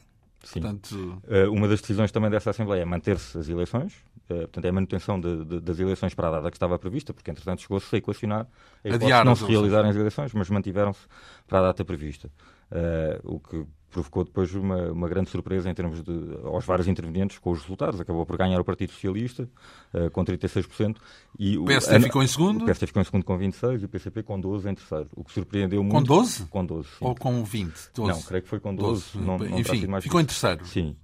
[0.44, 0.60] Sim.
[0.60, 1.20] Portanto...
[1.24, 3.92] Uh, uma das decisões também dessa Assembleia é manter-se as eleições,
[4.30, 7.12] uh, portanto, é a manutenção de, de, das eleições para a data que estava prevista,
[7.12, 8.46] porque entretanto chegou-se a equacionar
[8.84, 11.00] a hipótese não se realizarem as eleições, mas mantiveram-se
[11.48, 12.30] para a data prevista.
[12.70, 16.12] Uh, o que provocou depois uma, uma grande surpresa em termos de
[16.44, 17.98] aos vários intervenientes com os resultados.
[17.98, 19.48] Acabou por ganhar o Partido Socialista
[19.94, 20.96] uh, com 36%.
[21.38, 22.62] E o PSD ficou em segundo?
[22.62, 25.08] O PSD ficou em segundo com 26% e o PCP com 12% em terceiro.
[25.16, 25.94] O que surpreendeu muito.
[25.94, 26.44] Com 12?
[26.46, 26.88] Com 12.
[26.88, 26.94] Sim.
[27.00, 27.72] Ou com 20?
[27.94, 28.12] 12.
[28.12, 29.12] Não, creio que foi com 12.
[29.14, 29.26] 12.
[29.26, 30.66] Não, não Enfim, mais ficou em terceiro.
[30.66, 30.94] Sim.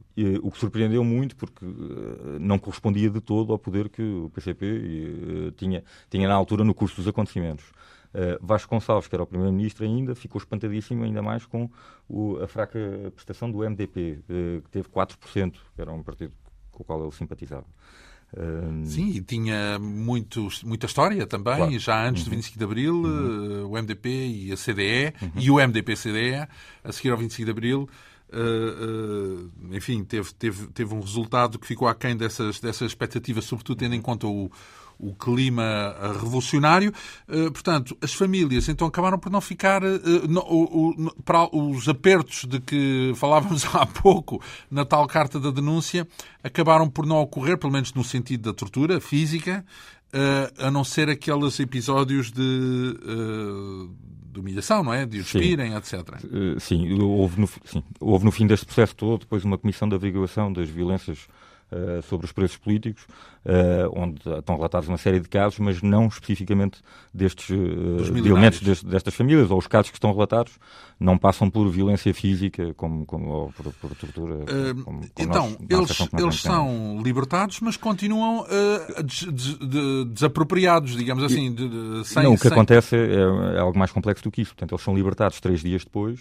[0.43, 4.67] O que surpreendeu muito porque uh, não correspondia de todo ao poder que o PCP
[4.67, 7.65] uh, tinha, tinha na altura no curso dos acontecimentos.
[8.15, 11.71] Uh, Vasco Gonçalves, que era o primeiro-ministro ainda, ficou espantadíssimo ainda mais com
[12.09, 12.79] o, a fraca
[13.15, 16.33] prestação do MDP, uh, eh, que teve 4%, que era um partido
[16.71, 17.65] com o qual ele simpatizava.
[18.35, 18.85] Uh...
[18.85, 21.79] Sim, e tinha muitos, muita história também, claro.
[21.79, 22.31] já antes uhum.
[22.31, 23.71] do 25 de Abril, uhum.
[23.71, 25.31] o MDP e a CDE, uhum.
[25.37, 26.49] e o MDP-CDE,
[26.85, 27.89] a seguir ao 25 de Abril,
[28.33, 33.77] Uh, uh, enfim, teve, teve, teve um resultado que ficou aquém dessas, dessas expectativas, sobretudo
[33.77, 34.51] tendo em conta o,
[34.99, 36.93] o clima eh, revolucionário.
[37.29, 39.99] Eh, portanto, as famílias então acabaram por não ficar eh,
[41.25, 46.07] para os apertos de que falávamos há pouco na tal carta da denúncia,
[46.43, 49.65] acabaram por não ocorrer, pelo menos no sentido da tortura física,
[50.59, 52.99] a não ser aqueles episódios de
[54.33, 55.05] de humilhação, não é?
[55.05, 55.95] De despirem, etc.
[56.59, 60.51] Sim, houve no, sim, houve no fim deste processo todo depois uma comissão de averiguação
[60.51, 61.29] das violências
[61.73, 63.05] uh, sobre os preços políticos,
[63.47, 66.81] uh, onde estão relatados uma série de casos, mas não especificamente
[67.13, 70.53] destes uh, de elementos destas famílias, ou os casos que estão relatados
[71.01, 74.45] não passam por violência física como, como ou por, por tortura.
[74.85, 78.47] Como, como então, nós, eles, eles são libertados, mas continuam
[79.05, 79.59] des, des,
[80.07, 82.23] desapropriados, digamos assim, de, de, sem...
[82.23, 82.53] Não, o que sem...
[82.53, 84.53] acontece é, é, algo mais complexo do que isso.
[84.53, 86.21] Portanto, eles são libertados três dias depois,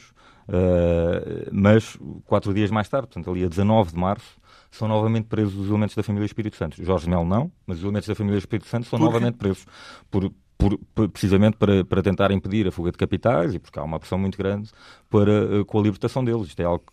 [1.52, 4.41] mas quatro dias mais tarde, portanto, ali a 19 de março,
[4.72, 6.84] são novamente presos os elementos da família Espírito Santo.
[6.84, 9.66] Jorge Melo não, mas os elementos da família Espírito Santo são novamente presos
[10.10, 10.80] por, por,
[11.10, 14.38] precisamente para, para tentar impedir a fuga de capitais e porque há uma pressão muito
[14.38, 14.70] grande
[15.10, 16.48] para, uh, com a libertação deles.
[16.48, 16.84] Isto é algo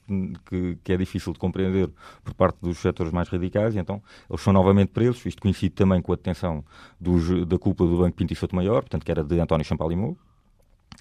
[0.46, 1.88] que, que, é difícil de compreender
[2.24, 5.24] por parte dos setores mais radicais e então eles são novamente presos.
[5.24, 6.64] Isto coincide também com a detenção
[6.98, 10.16] dos, da culpa do Banco Pinto e Souto Maior, portanto que era de António Champalimau,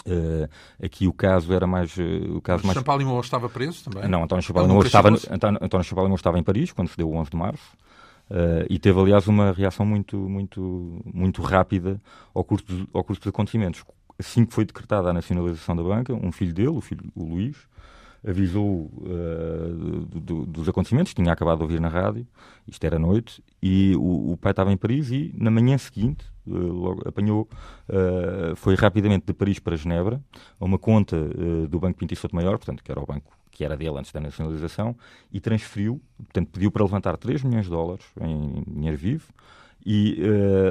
[0.06, 0.50] Uh,
[0.84, 1.96] aqui o caso era mais.
[1.98, 2.78] Uh, o caso Mas mais...
[2.78, 4.10] Champalimau estava preso também?
[4.10, 7.38] Não, António Champalimau estava, António, António estava em Paris quando se deu o 11 de
[7.38, 7.78] março.
[8.30, 12.02] Uh, e teve, aliás, uma reação muito, muito, muito rápida
[12.34, 13.84] ao curso, ao curso dos acontecimentos.
[14.20, 17.56] Assim que foi decretada a nacionalização da banca, um filho dele, o, filho, o Luís,
[18.28, 22.28] avisou uh, do, do, dos acontecimentos, tinha acabado de ouvir na rádio,
[22.68, 26.52] isto era noite, e o, o pai estava em Paris e na manhã seguinte uh,
[26.52, 27.48] logo apanhou,
[27.88, 30.22] uh, foi rapidamente de Paris para Genebra,
[30.60, 31.18] a uma conta
[31.70, 34.20] do Banco Pinto e Maior, portanto, que era o banco que era dele antes da
[34.20, 34.96] nacionalização,
[35.32, 39.28] e transferiu, portanto, pediu para levantar 3 milhões de dólares em dinheiro vivo,
[39.84, 40.18] e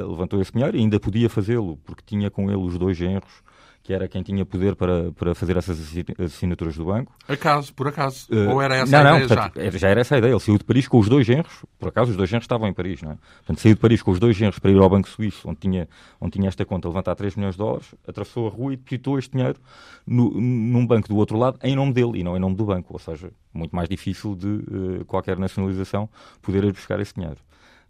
[0.07, 3.43] levantou esse dinheiro e ainda podia fazê-lo, porque tinha com ele os dois genros
[3.87, 5.79] que era quem tinha poder para, para fazer essas
[6.19, 7.15] assinaturas do banco.
[7.29, 8.27] Acaso, por acaso?
[8.33, 9.79] Uh, Ou era essa não, a ideia não, portanto, já?
[9.79, 10.33] já era essa a ideia.
[10.33, 12.73] Ele saiu de Paris com os dois genros, por acaso os dois genros estavam em
[12.73, 13.17] Paris, não é?
[13.37, 15.89] Portanto, saiu de Paris com os dois genros para ir ao Banco Suíço, onde tinha,
[16.21, 19.31] onde tinha esta conta, levantar 3 milhões de dólares, atravessou a rua e depositou este
[19.31, 19.61] dinheiro
[20.05, 22.93] no, num banco do outro lado, em nome dele, e não em nome do banco.
[22.93, 26.09] Ou seja, muito mais difícil de uh, qualquer nacionalização
[26.43, 27.39] poder ir buscar esse dinheiro.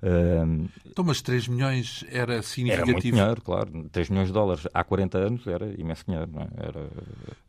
[0.06, 2.90] Uh, então, mas 3 milhões era significativo?
[2.90, 3.88] Era muito dinheiro, claro.
[3.90, 6.30] 3 milhões de dólares há 40 anos era imenso dinheiro.
[6.36, 6.66] É?
[6.68, 6.86] era...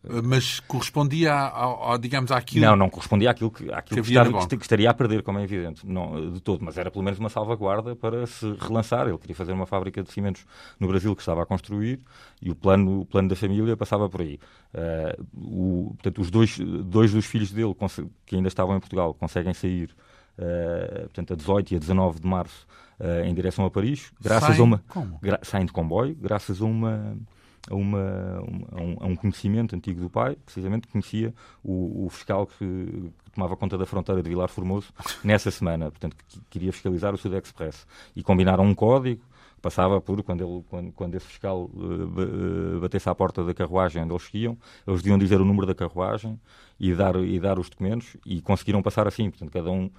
[0.09, 2.65] Ah, mas correspondia, ao, ao, digamos, àquilo...
[2.65, 5.85] Não, não correspondia àquilo que, àquilo que, que, estaria a perder, como é evidente.
[5.85, 9.07] Não, de todo, mas era pelo menos uma salvaguarda para se relançar.
[9.07, 10.43] Ele queria fazer uma fábrica de cimentos
[10.79, 11.99] no Brasil que estava a construir
[12.41, 14.39] e o plano, o plano da família passava por aí.
[14.73, 17.75] Uh, o, portanto, os dois, dois dos filhos dele,
[18.25, 19.95] que ainda estavam em Portugal, conseguem sair
[21.03, 22.67] portanto, a 18 e a 19 de março,
[22.99, 24.83] uh, em direção a Paris, graças saem, a uma.
[25.43, 27.17] Saem de comboio, graças a uma.
[27.69, 27.99] A, uma,
[28.71, 33.31] a, um, a, um, conhecimento antigo do pai, precisamente conhecia o, o fiscal que, que,
[33.31, 34.87] tomava conta da fronteira de Vilar Formoso
[35.21, 37.85] nessa semana, portanto, que queria fiscalizar o Sud Express.
[38.15, 39.21] E combinaram um código,
[39.61, 44.13] passava por, quando, ele, quando, quando esse fiscal uh, batesse à porta da carruagem onde
[44.13, 46.39] eles iam, eles deviam dizer o número da carruagem
[46.79, 49.29] e dar, e dar os documentos e conseguiram passar assim.
[49.29, 49.89] Portanto, cada um,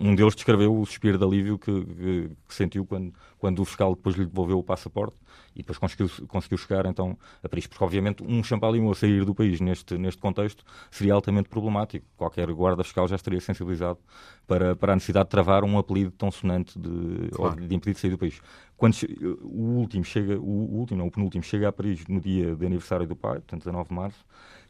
[0.00, 3.94] um deles descreveu o suspiro de alívio que, que, que, sentiu quando, quando o fiscal
[3.94, 5.16] depois lhe devolveu o passaporte
[5.54, 7.66] e depois conseguiu, conseguiu chegar então a Paris.
[7.66, 12.06] Porque, obviamente, um champalimau a sair do país neste, neste contexto seria altamente problemático.
[12.16, 13.98] Qualquer guarda fiscal já estaria sensibilizado
[14.46, 17.66] para, para a necessidade de travar um apelido tão sonante de, claro.
[17.66, 18.40] de impedir de sair do país.
[18.76, 18.96] Quando
[19.42, 23.06] o último chega, o último, não, o penúltimo chega a Paris no dia de aniversário
[23.06, 24.24] do pai, portanto 19 de março,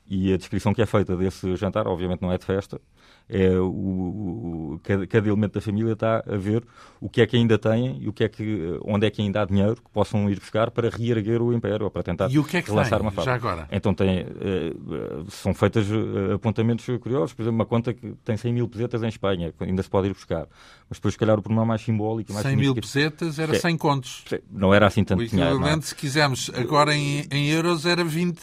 [0.06, 2.80] e a descrição que é feita desse jantar, obviamente não é de festa,
[3.28, 6.64] é o, o, cada, cada, elemento da família está a ver
[7.00, 9.42] o que é que ainda têm e o que é que, onde é que ainda
[9.42, 12.44] há dinheiro que possam ir buscar para reerguer o império ou para tentar e o
[12.44, 13.30] que é que relançar tem, uma fábrica.
[13.30, 13.68] Já agora?
[13.70, 18.52] Então tem, uh, são feitas uh, apontamentos curiosos, por exemplo, uma conta que tem 100
[18.52, 20.46] mil pesetas em Espanha, ainda se pode ir buscar.
[20.92, 23.78] Mas depois, se calhar, o problema mais simbólico e mais 100 mil pesetas era 100
[23.78, 24.24] contos.
[24.50, 25.52] Não era assim tanto dinheiro.
[25.52, 25.88] O equivalente, é?
[25.88, 28.38] se quisermos, agora em, em euros era 20.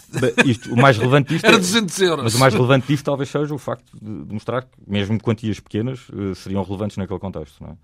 [0.48, 2.24] Isto, o mais relevante disto era 200 euros.
[2.24, 6.10] Mas o mais relevante disto talvez seja o facto de mostrar que, mesmo quantias pequenas,
[6.10, 7.62] uh, seriam relevantes naquele contexto.
[7.62, 7.76] Não é?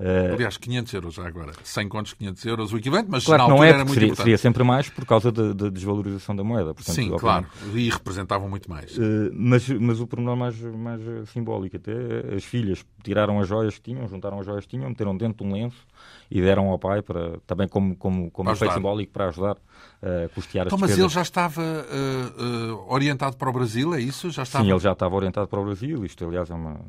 [0.00, 1.52] Uh, Aliás, 500 euros já agora.
[1.62, 4.24] 100 contos, 500 euros, o equivalente, mas claro não é, era muito seria, importante.
[4.24, 6.72] Seria sempre mais por causa da de, de desvalorização da moeda.
[6.72, 7.46] Portanto, Sim, claro.
[7.74, 8.96] E representavam muito mais.
[8.96, 11.92] Uh, mas, mas o pormenor mais, mais simbólico até,
[12.34, 15.50] as filhas tiraram as joias que tinham, juntaram as joias que tinham, meteram dentro de
[15.50, 15.86] um lenço
[16.30, 19.56] e deram ao pai para, também como, como, como efeito simbólico para ajudar
[20.02, 24.00] a custear então, as Mas ele já estava uh, uh, orientado para o Brasil, é
[24.00, 24.30] isso?
[24.30, 24.64] Já estava...
[24.64, 26.04] Sim, ele já estava orientado para o Brasil.
[26.04, 26.80] Isto, aliás, é uma,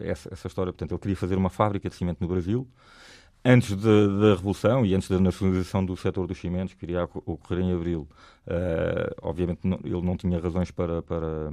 [0.00, 0.72] essa, essa história.
[0.72, 2.66] Portanto, ele queria fazer uma fábrica de cimento no Brasil
[3.44, 7.72] antes da Revolução e antes da nacionalização do setor dos cimentos, que iria ocorrer em
[7.72, 8.08] abril,
[8.46, 11.52] uh, obviamente não, ele não tinha razões para, para.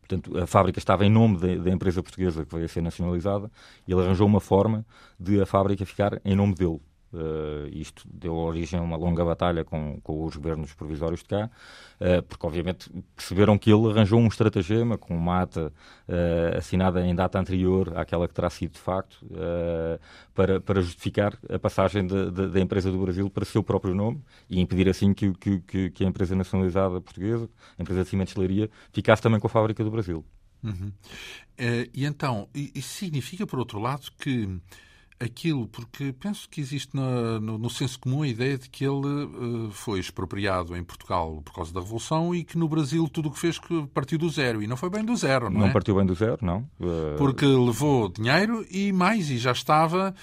[0.00, 3.50] Portanto, a fábrica estava em nome da empresa portuguesa que veio a ser nacionalizada
[3.86, 4.84] e ele arranjou uma forma
[5.18, 6.80] de a fábrica ficar em nome dele.
[7.14, 11.48] Uh, isto deu origem a uma longa batalha com, com os governos provisórios de cá,
[12.00, 15.72] uh, porque obviamente perceberam que ele arranjou um estratagema com uma ata
[16.08, 19.24] uh, assinada em data anterior àquela que terá sido de facto,
[20.34, 24.20] para, para justificar a passagem de, de, da empresa do Brasil para seu próprio nome
[24.50, 27.48] e impedir assim que, que, que a empresa nacionalizada portuguesa,
[27.78, 30.24] a empresa de cimentos de ficasse também com a fábrica do Brasil.
[30.64, 30.90] Uhum.
[31.92, 34.48] e então, isso significa, por outro lado, que
[35.24, 39.24] aquilo, porque penso que existe no, no, no, senso comum a ideia de que ele
[39.24, 43.32] uh, foi expropriado em Portugal por causa da Revolução e que no Brasil tudo o
[43.32, 44.62] que fez que partiu do zero.
[44.62, 45.72] E não foi bem do zero, não, não é?
[45.72, 46.58] partiu bem do zero, não.
[46.80, 47.16] Uh...
[47.16, 50.14] Porque levou dinheiro e mais, e já estava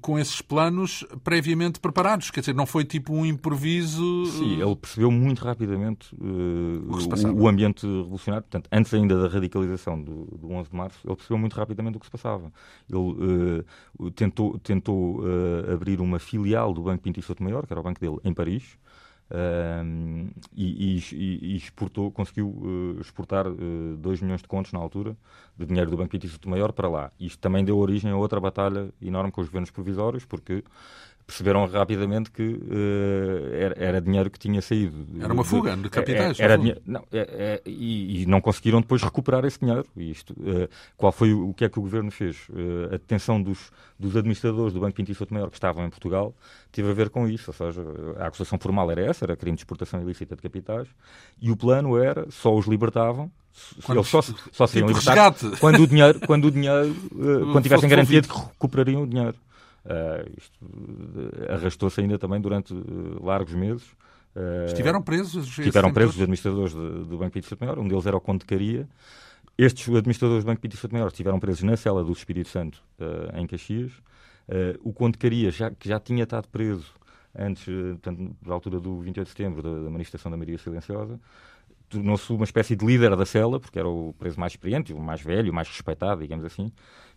[0.00, 2.30] com esses planos previamente preparados.
[2.30, 4.26] Quer dizer, não foi tipo um improviso.
[4.26, 8.44] Sim, ele percebeu muito rapidamente uh, o, o, ambiente revolucionário.
[8.44, 12.00] Portanto, antes ainda da radicalização do, do 11 de março, ele percebeu muito rapidamente o
[12.00, 12.52] que se passava.
[12.88, 13.64] Ele
[14.00, 17.80] uh, tentou, tentou uh, abrir uma filial do Banco Pinto e Souto Maior, que era
[17.80, 18.78] o banco dele, em Paris.
[19.30, 25.14] Uh, e, e, e, exportou, conseguiu uh, exportar 2 uh, milhões de contos na altura
[25.54, 27.12] de dinheiro do Banco Pinto Maior para lá.
[27.20, 30.64] Isto também deu origem a outra batalha enorme com os governos provisórios, porque
[31.28, 35.06] perceberam rapidamente que uh, era, era, dinheiro que tinha saído.
[35.20, 36.40] Era uma fuga de capitais.
[36.40, 39.84] Era, era não, é, é, e, e, não conseguiram depois recuperar esse dinheiro.
[39.94, 42.48] Isto, uh, qual foi o, o, que é que o governo fez?
[42.48, 45.90] Uh, a detenção dos, dos administradores do Banco Pinto e Souto Maior que estavam em
[45.90, 46.34] Portugal
[46.72, 47.50] teve a ver com isso.
[47.50, 47.82] Ou seja,
[48.18, 50.88] a acusação formal era essa, era crime de exportação ilícita de capitais,
[51.38, 53.30] e o plano era só os libertavam
[53.84, 56.94] quando, eles só, só seriam tipo libertados quando o dinheiro, quando o dinheiro,
[57.52, 59.34] quando tivessem garantia de que recuperariam o dinheiro.
[59.88, 63.96] Uh, isto uh, arrastou-se ainda também durante uh, largos meses.
[64.66, 65.48] Estiveram presos?
[65.48, 67.78] Estiveram presos os administradores de, do Banco Pinto Maior.
[67.78, 68.88] Um deles era o Conde de Caria.
[69.56, 72.80] Estes administradores do Banco Pinto Maior estiveram presos na cela do Espírito Santo,
[73.34, 73.90] em Caxias.
[74.84, 76.92] o Conde de Caria, já, que já tinha estado preso
[77.36, 81.18] antes, portanto, da altura do 28 de setembro, da, da manifestação da Maria Silenciosa,
[81.88, 85.20] tornou-se uma espécie de líder da cela, porque era o preso mais experiente, o mais
[85.20, 86.70] velho, o mais respeitado, digamos assim.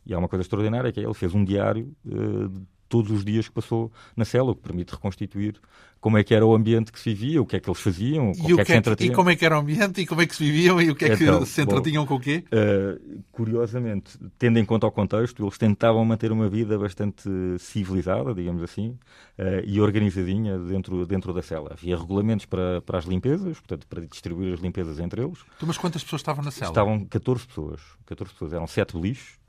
[0.05, 2.61] E há uma coisa extraordinária que é ele fez um diário uh, de
[2.91, 5.55] todos os dias que passou na cela, o que permite reconstituir
[6.01, 8.31] como é que era o ambiente que se vivia, o que é que eles faziam,
[8.35, 10.05] e, o que é que, é que e como é que era o ambiente, e
[10.05, 12.15] como é que se viviam, e o que é então, que se entretinham bom, com
[12.15, 12.43] o quê?
[12.51, 18.63] Uh, curiosamente, tendo em conta o contexto, eles tentavam manter uma vida bastante civilizada, digamos
[18.63, 18.97] assim,
[19.37, 21.69] uh, e organizadinha dentro, dentro da cela.
[21.73, 25.37] Havia regulamentos para, para as limpezas, portanto, para distribuir as limpezas entre eles.
[25.55, 26.71] Então, mas quantas pessoas estavam na cela?
[26.71, 27.79] Estavam 14 pessoas.
[28.07, 28.53] 14 pessoas.
[28.53, 29.39] Eram 7 beliches,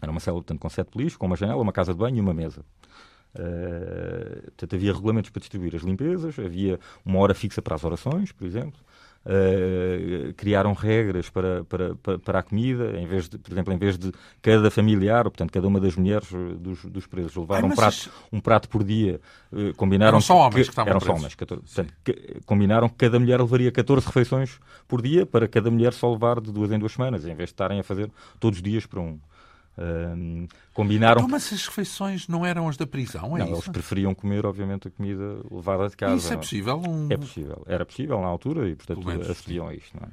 [0.00, 2.20] era uma cela, portanto, com sete beliches, com uma janela, uma casa de banho e
[2.20, 2.64] uma mesa.
[3.34, 8.30] Uh, portanto, havia regulamentos para distribuir as limpezas, havia uma hora fixa para as orações,
[8.30, 8.78] por exemplo.
[9.24, 13.96] Uh, criaram regras para, para, para, a comida, em vez de, por exemplo, em vez
[13.96, 14.10] de
[14.42, 16.28] cada familiar, portanto, cada uma das mulheres
[16.58, 19.20] dos, dos presos levar um, prato, um prato por dia,
[19.52, 21.14] uh, combinaram eram só homens que, que estavam eram presos.
[21.14, 25.46] Só homens, 14, portanto, que, combinaram que cada mulher levaria 14 refeições por dia para
[25.46, 28.10] cada mulher só levar de duas em duas semanas, em vez de estarem a fazer
[28.40, 29.20] todos os dias para um.
[29.78, 31.20] Um, combinaram.
[31.22, 33.36] Então, mas as refeições não eram as da prisão?
[33.36, 33.54] É não, isso?
[33.54, 36.16] eles preferiam comer, obviamente, a comida levada de casa.
[36.16, 36.82] Isso é possível?
[36.86, 37.08] Um...
[37.10, 37.62] É possível.
[37.66, 39.96] Era possível na altura e, portanto, acediam a isto.
[39.98, 40.10] Não é?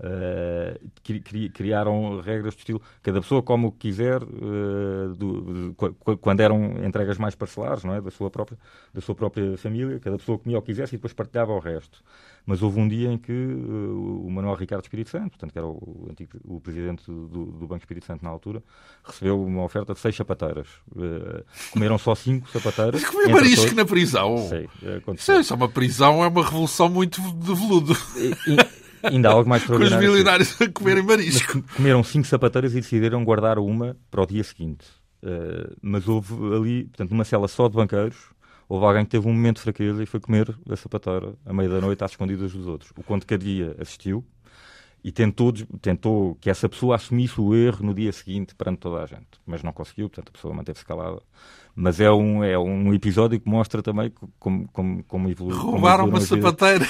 [0.00, 2.80] Uh, criaram regras de estilo.
[3.02, 5.40] Cada pessoa come o que quiser uh, do,
[5.74, 5.74] do,
[6.18, 8.00] quando eram entregas mais parcelares não é?
[8.00, 8.58] Da sua própria
[8.94, 12.02] da sua própria família cada pessoa comia o que quisesse e depois partilhava o resto.
[12.46, 15.66] Mas houve um dia em que uh, o Manuel Ricardo Espírito Santo portanto que era
[15.66, 18.62] o, antigo, o presidente do, do, Banco Espírito Santo na altura
[19.04, 20.68] recebeu uma oferta de seis sapateiras.
[21.72, 23.76] Comeram só cinco sapateiras comer marisco todos.
[23.76, 24.48] na prisão?
[24.48, 24.66] Sei,
[25.40, 27.94] isso é uma prisão é uma revolução muito de veludo
[29.02, 29.98] Ainda há algo mais extraordinário.
[29.98, 31.62] Com os milionários a comerem marisco.
[31.76, 34.84] comeram cinco sapateiras e decidiram guardar uma para o dia seguinte.
[35.22, 38.16] Uh, mas houve ali, portanto, numa cela só de banqueiros,
[38.68, 41.68] houve alguém que teve um momento de fraqueza e foi comer a sapateira à meia
[41.68, 42.92] da noite às escondidas dos outros.
[42.96, 44.24] O Conde Cadia assistiu
[45.02, 49.06] e tentou, tentou que essa pessoa assumisse o erro no dia seguinte perante toda a
[49.06, 51.20] gente, mas não conseguiu, portanto a pessoa manteve-se calada.
[51.74, 55.56] Mas é um, é um episódio que mostra também como, como, como evoluiu.
[55.56, 56.86] Roubaram uma sapateira.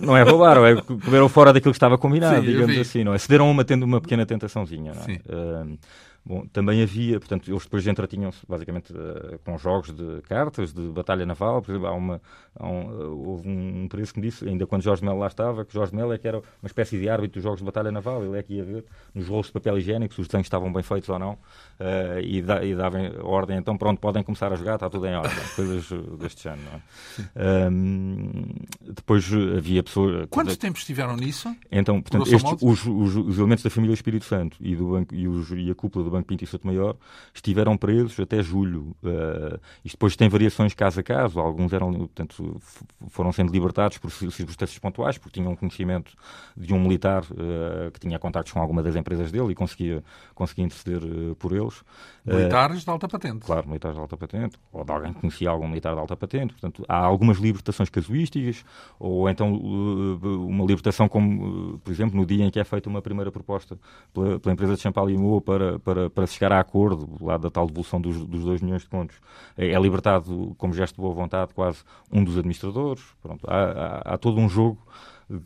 [0.00, 3.18] Não é roubaram, é comeram fora daquilo que estava combinado, Sim, digamos assim, não é?
[3.18, 5.04] Cederam uma, tendo uma pequena tentaçãozinha, não é?
[5.04, 5.18] Sim.
[5.26, 5.78] Uh,
[6.24, 11.26] Bom, também havia, portanto, eles depois entretinham-se basicamente uh, com jogos de cartas, de batalha
[11.26, 11.60] naval.
[11.60, 12.22] Por exemplo, há uma,
[12.54, 15.64] há um, uh, houve um preço que me disse, ainda quando Jorge Melo lá estava,
[15.64, 18.24] que Jorge Melo é que era uma espécie de árbitro dos jogos de batalha naval.
[18.24, 20.84] Ele é que ia ver nos rolos de papel higiênico se os desenhos estavam bem
[20.84, 23.56] feitos ou não uh, e, da, e dava ordem.
[23.56, 25.36] Então, pronto, podem começar a jogar, está tudo em ordem.
[25.56, 27.68] Coisas deste género, não é?
[27.68, 28.44] Um,
[28.80, 30.28] depois havia pessoas.
[30.30, 31.52] Quanto tempo estiveram nisso?
[31.70, 35.26] Então, portanto, estes, os, os, os, elementos da família Espírito Santo e, do banco, e,
[35.26, 36.96] os, e a cúpula do Banco Pinto e Souto Maior
[37.34, 38.94] estiveram presos até julho.
[39.02, 41.40] Uh, isto depois tem variações caso a caso.
[41.40, 42.60] Alguns eram, portanto,
[43.08, 46.12] foram sendo libertados por circunstâncias pontuais, porque tinham conhecimento
[46.56, 50.02] de um militar uh, que tinha contactos com alguma das empresas dele e conseguia,
[50.34, 51.82] conseguia interceder uh, por eles.
[52.24, 53.44] Militares de alta patente.
[53.44, 54.56] Claro, militares de alta patente.
[54.72, 56.52] Ou de alguém que conhecia algum militar de alta patente.
[56.52, 58.64] Portanto, há algumas libertações casuísticas,
[58.98, 63.30] ou então uma libertação como, por exemplo, no dia em que é feita uma primeira
[63.30, 63.78] proposta
[64.12, 67.66] pela, pela empresa de Champalimau para, para, para se chegar a acordo lá da tal
[67.66, 69.16] devolução dos, dos 2 milhões de contos.
[69.56, 73.02] É, é, libertado, como gesto de boa vontade, quase um dos administradores.
[73.22, 74.78] Pronto, há, há, há todo um jogo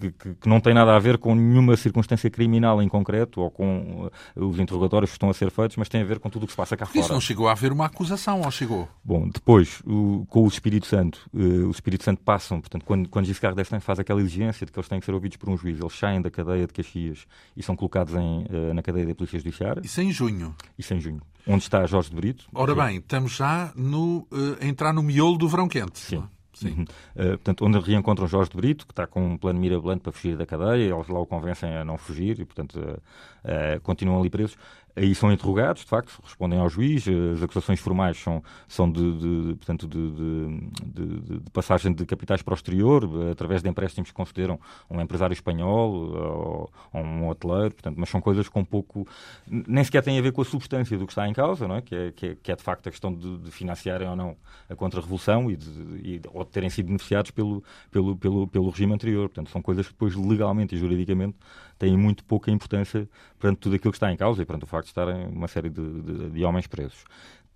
[0.01, 4.09] que, que, não tem nada a ver com nenhuma circunstância criminal em concreto ou com
[4.37, 6.47] uh, os interrogatórios que estão a ser feitos, mas tem a ver com tudo o
[6.47, 6.99] que se passa cá fora.
[6.99, 8.89] Isso não chegou a haver uma acusação, ou chegou?
[9.05, 13.27] Bom, depois, o, com o Espírito Santo, uh, o Espírito Santo passam, portanto, quando, quando
[13.27, 15.79] Giscard d'Estaing faz aquela exigência de que eles têm que ser ouvidos por um juiz,
[15.81, 19.39] eles saem da cadeia de Caxias e são colocados em, uh, na cadeia da Polícia
[19.39, 19.81] Judiciária.
[19.85, 20.55] Isso em junho?
[20.79, 21.21] Isso em junho.
[21.47, 22.47] Onde está Jorge de Brito.
[22.53, 25.99] Ora bem, estamos já no, uh, a entrar no miolo do verão quente.
[25.99, 26.25] Sim.
[26.57, 26.87] Sim.
[27.15, 30.39] Uh, portanto, onde reencontram Jorge de Brito, que está com um plano mirabolante para fugir
[30.39, 34.31] da cadeia, eles lá o convencem a não fugir e, portanto, uh, uh, continuam ali
[34.31, 34.57] presos
[34.97, 39.55] aí são interrogados, de facto, respondem ao juiz, as acusações formais são, são de, de
[39.57, 44.59] portanto, de, de, de, passagem de capitais para o exterior, através de empréstimos que concederam
[44.89, 49.07] a um empresário espanhol ou, a um hoteleiro, portanto, mas são coisas com pouco,
[49.47, 51.83] nem sequer têm a ver com a substância do que está em causa, não é?
[51.83, 54.37] Que, é, que, é, que é de facto a questão de, financiarem ou não
[54.69, 55.59] a contra-revolução e,
[56.03, 59.29] e, ou de terem sido beneficiados pelo, pelo, pelo, pelo regime anterior.
[59.29, 61.37] Portanto, são coisas que depois legalmente e juridicamente
[61.79, 63.09] têm muito pouca importância
[63.39, 65.71] perante tudo aquilo que está em causa e perante o facto de estarem uma série
[65.71, 67.05] de, de, de homens presos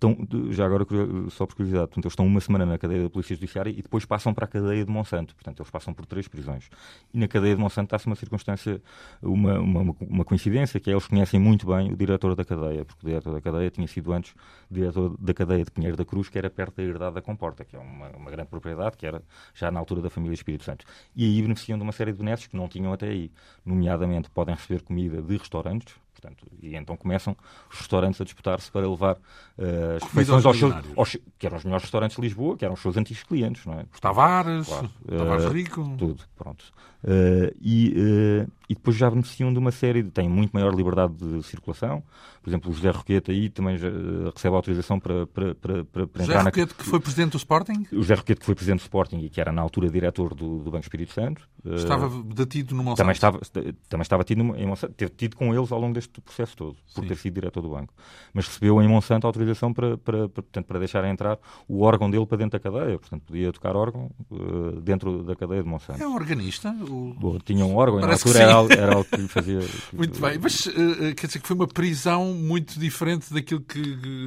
[0.01, 0.17] estão,
[0.51, 0.85] já agora,
[1.29, 4.03] só por curiosidade, portanto, eles estão uma semana na cadeia da Polícia Judiciária e depois
[4.03, 5.35] passam para a cadeia de Monsanto.
[5.35, 6.69] Portanto, eles passam por três prisões.
[7.13, 8.81] E na cadeia de Monsanto está-se uma circunstância,
[9.21, 13.05] uma, uma, uma, coincidência, que é eles conhecem muito bem o diretor da cadeia, porque
[13.05, 14.33] o diretor da cadeia tinha sido antes
[14.69, 17.75] diretor da cadeia de Pinheiro da Cruz, que era perto da herdade da Comporta, que
[17.75, 19.21] é uma, uma grande propriedade, que era
[19.53, 20.85] já na altura da família Espírito Santo.
[21.15, 23.31] E aí beneficiam de uma série de benesses que não tinham até aí.
[23.63, 27.35] Nomeadamente, podem receber comida de restaurantes, Portanto, e então começam
[27.71, 31.63] os restaurantes a disputar-se para levar uh, as refeições aos seus, aos, que eram os
[31.63, 33.85] melhores restaurantes de Lisboa, que eram os seus antigos clientes, não é?
[33.91, 34.89] Os Tavares, claro.
[35.07, 35.95] Tavares uh, Rico.
[35.97, 36.63] Tudo, pronto.
[37.03, 41.41] Uh, e, e depois já beneficiam de uma série, de, têm muito maior liberdade de
[41.43, 42.03] circulação.
[42.41, 43.87] Por exemplo, o José Roquete aí também já,
[44.33, 46.83] recebe autorização para, para, para, para, para José Roquete na...
[46.83, 47.85] que foi presidente do Sporting?
[47.91, 50.57] O José Roquete que foi presidente do Sporting e que era na altura diretor do,
[50.57, 51.47] do Banco Espírito Santo.
[51.63, 52.97] Estava detido no Monsanto?
[52.97, 53.39] Também estava,
[53.87, 57.03] também estava tido em Monsanto, teve tido com eles ao longo deste processo todo por
[57.03, 57.07] Sim.
[57.07, 57.93] ter sido diretor do banco.
[58.33, 62.25] Mas recebeu em Monsanto autorização para, para, para, portanto, para deixar entrar o órgão dele
[62.25, 62.97] para dentro da cadeia.
[62.97, 66.01] Portanto, podia tocar órgão uh, dentro da cadeia de Monsanto.
[66.01, 66.71] É um organista?
[66.89, 67.13] O...
[67.19, 69.59] Bom, tinha um órgão, Parece na altura era algo, era algo que lhe fazia...
[69.93, 73.79] muito bem, mas uh, quer dizer que foi uma prisão muito diferente daquilo que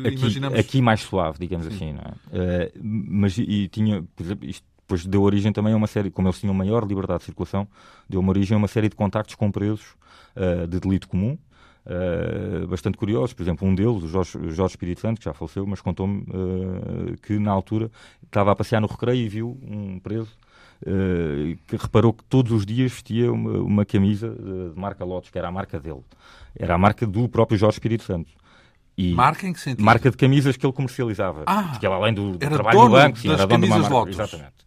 [0.06, 0.58] aqui, imaginamos?
[0.58, 1.74] Aqui mais suave, digamos Sim.
[1.74, 2.68] assim, não é?
[2.68, 6.28] Uh, mas e tinha, por exemplo, isto depois deu origem também a uma série, como
[6.28, 7.66] eles tinham maior liberdade de circulação,
[8.08, 9.94] deu uma origem a uma série de contactos com presos
[10.36, 11.38] uh, de delito comum,
[11.86, 13.32] uh, bastante curiosos.
[13.32, 17.16] Por exemplo, um deles, o Jorge, Jorge Espírito Santo, que já faleceu, mas contou-me uh,
[17.22, 17.90] que na altura
[18.22, 20.36] estava a passear no recreio e viu um preso
[20.86, 25.38] Uh, que reparou que todos os dias vestia uma, uma camisa de marca Lotus, que
[25.38, 26.02] era a marca dele.
[26.54, 28.30] Era a marca do próprio Jorge Espírito Santo.
[28.96, 29.82] E marca em que sentido?
[29.82, 31.42] Marca de camisas que ele comercializava.
[31.46, 33.94] Ah, que ele, além do, do trabalho do banco, sim, era dono de uma marca.
[33.94, 34.14] Lotus.
[34.14, 34.64] Exatamente.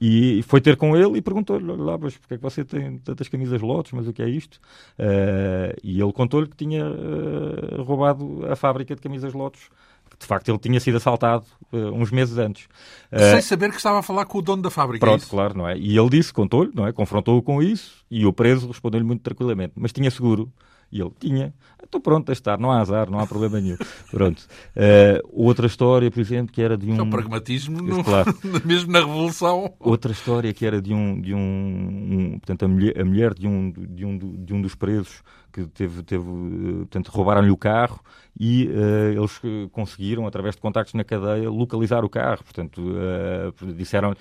[0.00, 3.28] E foi ter com ele e perguntou-lhe lá, mas porque é que você tem tantas
[3.28, 4.60] camisas Lotus, mas o que é isto?
[4.98, 9.70] Uh, e ele contou-lhe que tinha uh, roubado a fábrica de camisas Lotus
[10.18, 12.68] de facto ele tinha sido assaltado uh, uns meses antes.
[13.12, 15.04] Sem saber que estava a falar com o dono da fábrica.
[15.04, 15.76] Pronto, é claro, não é?
[15.76, 16.92] E ele disse, contou-lhe, não é?
[16.92, 20.52] Confrontou-o com isso e o preso respondeu-lhe muito tranquilamente, mas tinha seguro.
[20.90, 21.52] E ele tinha.
[21.82, 23.76] Estou pronto a estar, não há azar, não há problema nenhum.
[24.10, 24.46] Pronto.
[24.76, 26.96] Uh, outra história, por exemplo, que era de um.
[26.98, 28.02] É o pragmatismo, no...
[28.02, 28.36] claro.
[28.64, 29.74] mesmo na Revolução.
[29.78, 31.20] Outra história que era de um.
[31.20, 34.74] De um, um portanto, a mulher, a mulher de, um, de, um, de um dos
[34.74, 35.22] presos
[35.56, 38.00] que teve, teve eh, portanto, roubaram-lhe o carro
[38.38, 39.40] e uh, eles
[39.72, 42.44] conseguiram, através de contactos na cadeia, localizar o carro.
[42.44, 44.14] Portanto, uh, disseram,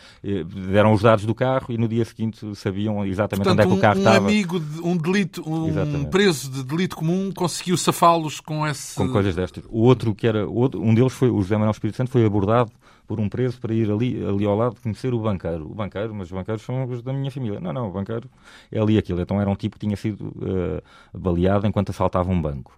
[0.72, 3.78] deram os dados do carro e no dia seguinte sabiam exatamente Portanto, onde é que
[3.78, 4.22] o carro um estava.
[4.22, 6.10] Um amigo, de, um delito, um exatamente.
[6.10, 8.96] preso de delito comum conseguiu safá-los com esse...
[8.96, 9.66] Com coisas destas.
[9.68, 12.72] O outro que era, outro, um deles foi, o José Manuel Espírito Santo, foi abordado
[13.08, 15.70] por um preso para ir ali, ali ao lado conhecer o banqueiro.
[15.70, 17.60] O banqueiro, mas os banqueiros são os da minha família.
[17.60, 18.30] Não, não, o banqueiro
[18.72, 19.22] é ali aquilo.
[19.22, 22.78] Então era um tipo que tinha sido uh, baleado enquanto assaltava um banco.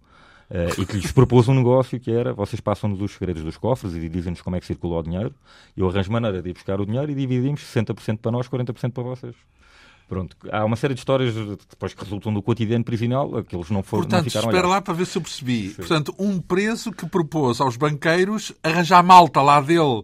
[0.49, 3.93] Uh, e que lhes propôs um negócio que era: vocês passam-nos os segredos dos cofres
[3.93, 5.33] e dizem-nos como é que circula o dinheiro.
[5.75, 9.03] Eu arranjo maneira de ir buscar o dinheiro e dividimos 60% para nós, 40% para
[9.03, 9.35] vocês.
[10.07, 11.33] Pronto, há uma série de histórias
[11.69, 14.93] depois que resultam do cotidiano prisional, aqueles não foram Portanto, não ficaram espera lá para
[14.93, 15.69] ver se eu percebi.
[15.69, 15.75] Sim.
[15.75, 20.03] Portanto, um preso que propôs aos banqueiros arranjar malta lá dele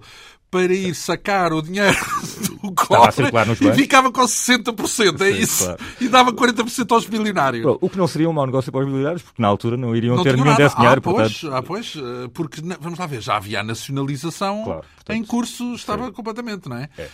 [0.54, 1.98] para ir sacar o dinheiro
[2.62, 3.26] do cofre
[3.60, 5.66] e ficava com 60%, é Sim, isso?
[5.66, 5.80] Claro.
[6.00, 7.66] E dava 40% aos milionários.
[7.82, 10.16] O que não seria um mau negócio para os milionários, porque na altura não iriam
[10.16, 11.00] não ter nenhum desse dinheiro.
[11.00, 11.56] Ah, pois, portanto...
[11.56, 15.74] ah, pois, eh, porque, vamos lá ver, já havia a nacionalização claro, portanto, em curso,
[15.74, 16.12] estava Sim.
[16.12, 16.88] completamente, não é?
[17.00, 17.10] é.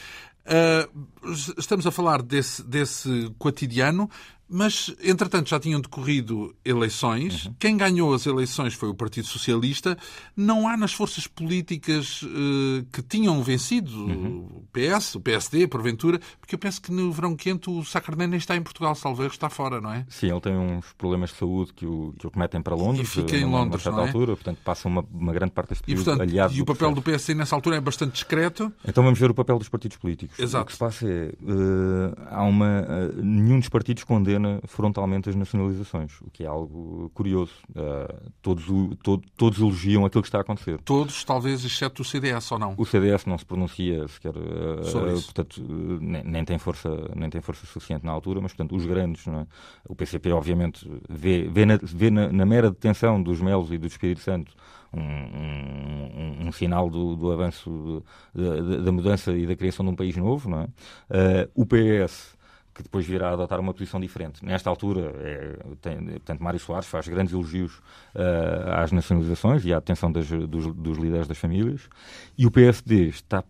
[0.46, 4.10] Uh, estamos a falar desse, desse cotidiano,
[4.50, 7.46] mas, entretanto, já tinham decorrido eleições.
[7.46, 7.56] Uhum.
[7.60, 9.96] Quem ganhou as eleições foi o Partido Socialista.
[10.36, 14.48] Não há nas forças políticas uh, que tinham vencido uhum.
[14.56, 18.38] o PS, o PSD, porventura, porque eu penso que no verão quente o Sacrné nem
[18.38, 20.04] está em Portugal, Salveiro está fora, não é?
[20.10, 23.08] Sim, ele tem uns problemas de saúde que o, que o remetem para Londres.
[23.08, 24.08] E fica em Londres, certa não é?
[24.08, 27.02] altura, portanto passa uma, uma grande parte deste período e, portanto, E o papel do
[27.02, 28.74] PSD nessa altura é bastante discreto.
[28.88, 30.40] Então vamos ver o papel dos partidos políticos.
[30.40, 30.64] Exato.
[30.64, 35.36] O que se passa é, uh, há uma, uh, nenhum dos partidos condena frontalmente as
[35.36, 37.54] nacionalizações, o que é algo curioso.
[37.70, 38.66] Uh, todos,
[39.04, 40.80] todo, todos elogiam aquilo que está a acontecer.
[40.82, 42.76] Todos, talvez, exceto o CDS, ou não?
[42.78, 45.62] O CDS não se pronuncia sequer, portanto,
[46.02, 49.46] nem, nem, tem força, nem tem força suficiente na altura, mas, portanto, os grandes, é?
[49.88, 53.88] o PCP, obviamente, vê, vê, na, vê na, na mera detenção dos Melos e do
[53.88, 54.54] Espírito Santo
[54.94, 59.96] um, um, um sinal do, do avanço da, da, mudança e da criação de um
[59.96, 60.50] país novo.
[60.50, 60.66] Não é?
[60.66, 62.38] Uh, o PS
[62.74, 64.44] que depois virá a adotar uma posição diferente.
[64.44, 67.78] Nesta altura, é, tem, portanto, Mário Soares faz grandes elogios
[68.16, 71.90] uh, às nacionalizações e à atenção das, dos, dos líderes das famílias,
[72.38, 73.44] e o PSD está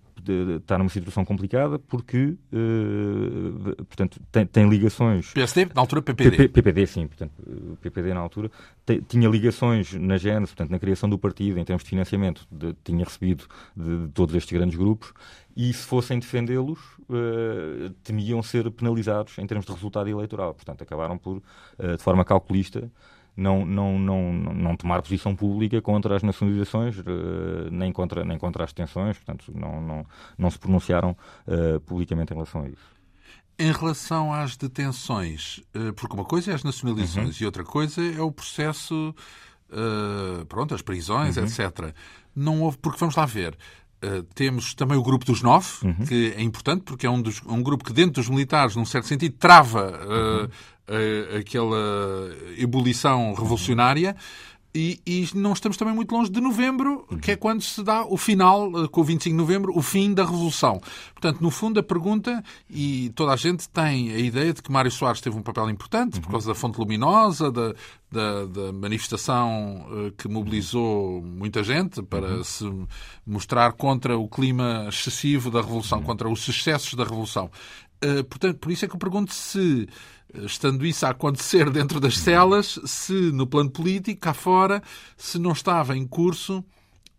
[0.58, 5.32] está numa situação complicada porque, uh, portanto, tem, tem, ligações...
[5.34, 6.50] PSD, na altura PPD.
[6.50, 7.08] PPD, sim.
[7.08, 7.32] Portanto,
[7.82, 8.52] PPD, na altura,
[8.86, 12.76] te, tinha ligações na gênese, portanto, na criação do partido, em termos de financiamento, de,
[12.84, 13.46] tinha recebido
[13.76, 15.14] de, de, todos estes grandes grupos,
[15.56, 20.54] e se fossem defendê-los, uh, temiam ser penalizados em termos de resultado eleitoral.
[20.54, 22.90] Portanto, acabaram por, uh, de forma calculista,
[23.40, 27.04] não, não, não, não tomar posição pública contra as nacionalizações, uh,
[27.72, 30.06] nem, contra, nem contra as detenções, portanto, não, não,
[30.38, 31.16] não se pronunciaram
[31.48, 33.00] uh, publicamente em relação a isso.
[33.58, 37.44] Em relação às detenções, uh, porque uma coisa é as nacionalizações uhum.
[37.44, 39.16] e outra coisa é o processo,
[40.48, 41.44] pronto, as prisões, uhum.
[41.44, 41.94] etc.
[42.36, 43.58] Não houve, porque vamos lá ver,
[44.02, 46.06] Uh, temos também o grupo dos nove, uhum.
[46.06, 49.08] que é importante porque é um, dos, um grupo que, dentro dos militares, num certo
[49.10, 50.50] sentido, trava uh, uhum
[51.38, 51.78] aquela
[52.58, 54.16] ebulição revolucionária.
[54.74, 58.16] E, e, não estamos também muito longe de novembro, que é quando se dá o
[58.16, 60.80] final, eh, com o 25 de novembro, o fim da Revolução.
[61.12, 64.92] Portanto, no fundo, a pergunta, e toda a gente tem a ideia de que Mário
[64.92, 66.22] Soares teve um papel importante uhum.
[66.22, 67.74] por causa da fonte luminosa, da,
[68.12, 72.44] da, da manifestação uh, que mobilizou muita gente para uhum.
[72.44, 72.88] se
[73.26, 76.06] mostrar contra o clima excessivo da Revolução, uhum.
[76.06, 77.50] contra os excessos da Revolução.
[78.30, 79.86] Portanto, por isso é que eu pergunto se
[80.34, 84.82] estando isso a acontecer dentro das celas, se no plano político, cá fora,
[85.18, 86.64] se não estava em curso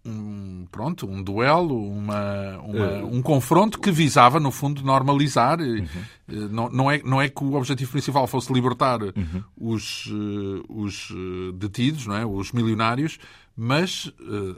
[0.05, 5.61] um, pronto, um duelo, uma, uma, uh, um confronto que visava, no fundo, normalizar.
[5.61, 6.49] Uh -huh.
[6.51, 9.45] não, não, é, não é que o objetivo principal fosse libertar uh -huh.
[9.59, 11.13] os, uh, os
[11.55, 12.25] detidos, não é?
[12.25, 13.19] os milionários,
[13.55, 14.11] mas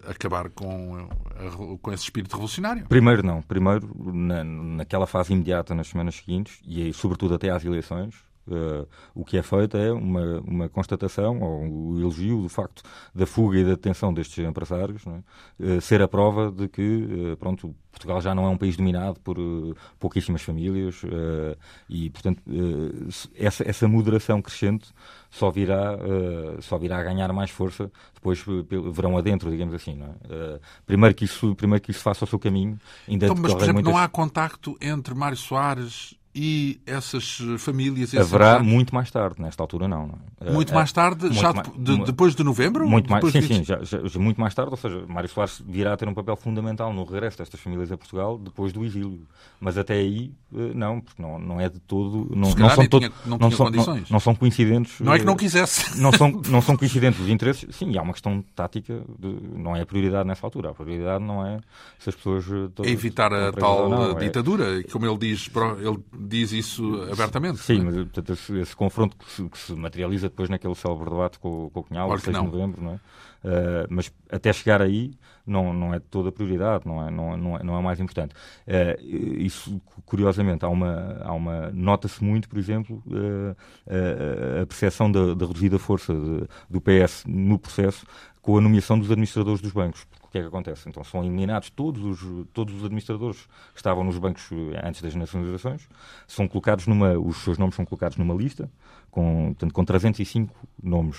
[0.06, 1.08] acabar com,
[1.80, 2.86] com esse espírito revolucionário.
[2.88, 3.42] Primeiro não.
[3.42, 8.14] Primeiro, na, naquela fase imediata, nas semanas seguintes, e sobretudo até às eleições,
[8.46, 12.82] Uh, o que é feito é uma, uma constatação, ou um elogio do facto
[13.14, 15.76] da fuga e da detenção destes empresários, é?
[15.76, 16.82] uh, ser a prova de que
[17.32, 19.36] uh, pronto, Portugal já não é um país dominado por
[20.00, 21.02] pouquíssimas famílias
[21.90, 22.42] e, portanto,
[23.36, 24.90] essa, essa moderação crescente
[25.30, 25.98] só virá,
[26.62, 28.42] só virá a ganhar mais força depois
[28.94, 30.00] verão adentro, digamos assim.
[30.02, 30.58] É?
[30.86, 33.74] primeiro, que isso, primeiro que isso faça o seu caminho, ainda então, Mas, por exemplo,
[33.74, 33.92] muitas...
[33.92, 38.14] não há contacto entre Mário Soares e essas famílias...
[38.14, 40.06] Haverá muito mais tarde, nesta altura não.
[40.06, 40.50] não é?
[40.50, 42.88] Muito é, mais tarde, muito já mais, de, depois de novembro?
[42.88, 45.96] Muito mais, sim, sim, já, já, muito mais tarde, ou seja, Mário Soares virá a
[45.96, 49.26] ter um papel fundamental no regresso destas famílias a Portugal depois do exílio.
[49.60, 52.28] Mas até aí, eh, não, porque não, não é de todo...
[52.34, 55.00] Não, não são, todo, tinha, não, não, são, não, não, são coincidentes...
[55.00, 56.00] Não é que não quisesse.
[56.00, 57.76] Não são, não são coincidentes os interesses.
[57.76, 60.70] Sim, há uma questão tática, de, não é a prioridade nessa altura.
[60.70, 61.60] A prioridade não é
[61.98, 62.44] se as pessoas...
[62.46, 64.82] Eh, todas, é evitar a tal é ditadura, é...
[64.84, 67.58] como ele diz, ele diz isso abertamente.
[67.58, 67.84] Sim, é?
[67.84, 71.70] mas portanto, esse, esse, confronto que se, que se, materializa depois naquele célebre debate com,
[71.70, 72.94] com o Cunhal, claro 6 de novembro, não é?
[72.94, 75.14] Uh, mas até chegar aí
[75.44, 78.34] não, não é toda a prioridade, não é, não, não é, não é mais importante.
[78.66, 79.02] Uh,
[79.38, 85.46] isso, curiosamente, há uma, há uma nota-se muito, por exemplo, uh, a percepção da, da
[85.46, 88.06] reduzida força de, do PS no processo
[88.40, 90.88] com a nomeação dos administradores dos bancos que é que acontece?
[90.88, 95.14] Então são eliminados todos os, todos os administradores que estavam nos bancos eh, antes das
[95.14, 95.86] nacionalizações,
[96.26, 98.70] são colocados numa, os seus nomes são colocados numa lista,
[99.10, 101.18] com, portanto, com 305 nomes.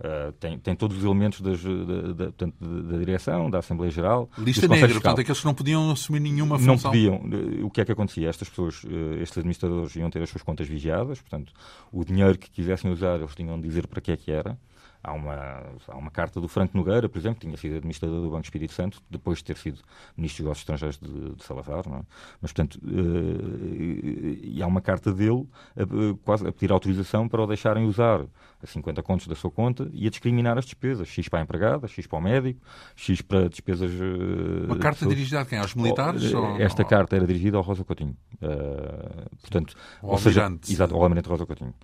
[0.00, 4.30] Uh, tem, tem todos os elementos das, da, da, da, da, direção, da Assembleia Geral.
[4.38, 5.02] Lista negra, Fiscal.
[5.02, 6.74] portanto, aqueles que não podiam assumir nenhuma função.
[6.74, 7.14] Não podiam.
[7.14, 8.28] Eh, o que é que acontecia?
[8.28, 8.76] Estas pessoas,
[9.20, 11.52] estes administradores iam ter as suas contas vigiadas, portanto,
[11.92, 14.58] o dinheiro que quisessem usar, eles tinham de dizer para que é que era.
[15.02, 18.30] Há uma, há uma carta do Franco Nogueira, por exemplo, que tinha sido administrador do
[18.30, 19.80] Banco Espírito Santo, depois de ter sido
[20.14, 22.02] ministro dos Negócios Estrangeiros de, de Salazar, não é?
[22.40, 25.84] Mas, portanto, uh, e há uma carta dele a,
[26.22, 28.26] quase a pedir autorização para o deixarem usar
[28.62, 31.08] a 50 contos da sua conta e a discriminar as despesas.
[31.08, 32.60] X para a empregada, X para o médico,
[32.94, 33.90] X para despesas...
[33.92, 35.58] Uh, uma carta dirigida a quem?
[35.58, 36.32] Aos militares?
[36.34, 36.88] Oh, esta ou...
[36.88, 38.14] carta era dirigida ao Rosa Coutinho.
[38.34, 41.74] Uh, portanto, ou seja, exato, ao Almirante Rosa Coutinho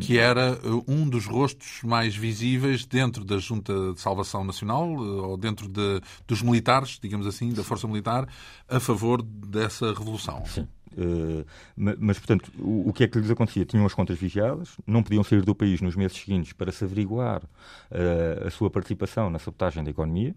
[0.00, 5.28] que era uh, um dos rostos mais visíveis dentro da Junta de Salvação Nacional, uh,
[5.28, 8.26] ou dentro de, dos militares, digamos assim, da Força Militar,
[8.68, 10.42] a favor dessa revolução.
[10.46, 10.66] Sim.
[10.96, 11.44] Uh,
[11.76, 13.64] mas, portanto, o, o, que é que lhes acontecia?
[13.64, 17.42] Tinham as contas vigiadas, não podiam sair do país nos meses seguintes para se averiguar
[17.42, 20.34] uh, a sua participação na sabotagem da economia.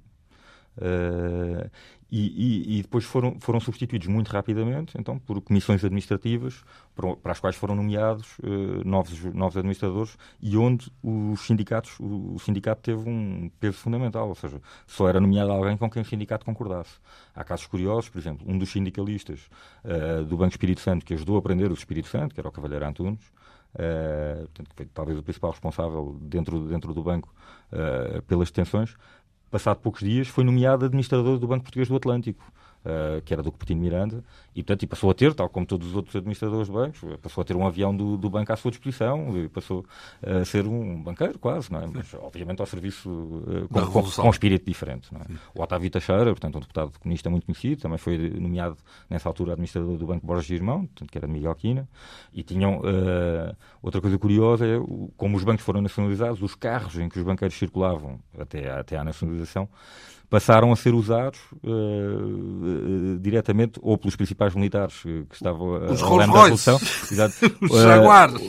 [0.77, 1.69] Uh,
[2.09, 6.63] e, e, e, depois foram, foram substituídos muito rapidamente então por comissões administrativas
[6.95, 12.39] para, as quais foram nomeados uh, novos, novos administradores e onde os sindicatos o, o,
[12.39, 16.45] sindicato teve um peso fundamental, ou seja, só era nomeado alguém com quem o sindicato
[16.45, 16.97] concordasse.
[17.35, 19.49] Há casos curiosos, por exemplo, um dos sindicalistas
[19.83, 22.51] uh, do Banco Espírito Santo que ajudou a aprender o Espírito Santo, que era o
[22.51, 23.31] Cavalheiro Antunes,
[24.75, 27.33] foi talvez o principal responsável dentro, dentro do banco
[28.25, 28.95] pelas detenções,
[29.49, 32.43] passado poucos dias, foi nomeado administrador do Banco Português do Atlântico.
[32.87, 34.23] Uh, que era do Coutinho Miranda,
[34.55, 37.41] e portanto e passou a ter, tal como todos os outros administradores de bancos, passou
[37.41, 39.85] a ter um avião do, do banco à sua disposição, passou
[40.25, 41.87] a ser um banqueiro quase, não é?
[41.93, 45.13] mas obviamente ao serviço uh, com, com, com, um espírito diferente.
[45.13, 45.25] Não é?
[45.53, 48.77] O Otávio Teixeira, portanto um deputado comunista muito conhecido, também foi nomeado
[49.09, 51.89] nessa altura administrador do Banco Borges de Irmão, portanto, que era de Miguel Quina,
[52.31, 54.77] e tinham, uh, outra coisa curiosa é,
[55.17, 59.03] como os bancos foram nacionalizados, os carros em que os banqueiros circulavam até, até à
[59.03, 59.67] nacionalização,
[60.29, 66.03] passaram a ser usados uh, uh, diretamente ou pelos principais militares que estavam a, os
[66.03, 66.77] a da Revolução.
[67.61, 68.41] os Jaguares.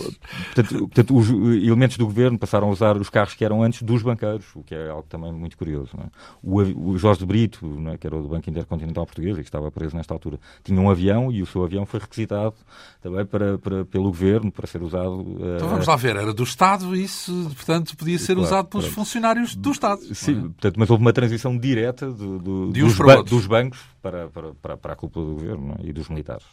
[0.54, 4.02] Portanto, portanto, os elementos do governo passaram a usar os carros que eram antes dos
[4.02, 5.90] banqueiros, o que é algo também muito curioso.
[5.98, 6.06] É?
[6.42, 7.96] O, o, Jorge de Brito, é?
[7.96, 11.30] que era do Banco Intercontinental Português e que estava preso nesta altura, tinha um avião
[11.30, 12.56] e o seu avião foi requisitado
[13.00, 15.20] também para, para pelo governo para ser usado.
[15.20, 15.56] Uh...
[15.56, 18.86] Então vamos lá ver, era do Estado e isso, portanto, podia ser claro, usado pelos
[18.86, 20.00] funcionários do Estado.
[20.14, 20.40] Sim, é?
[20.40, 24.92] portanto, mas houve uma transição direta do, do, dos, ba dos, bancos para, para, para,
[24.92, 25.86] a culpa do governo é?
[25.86, 26.44] e dos militares.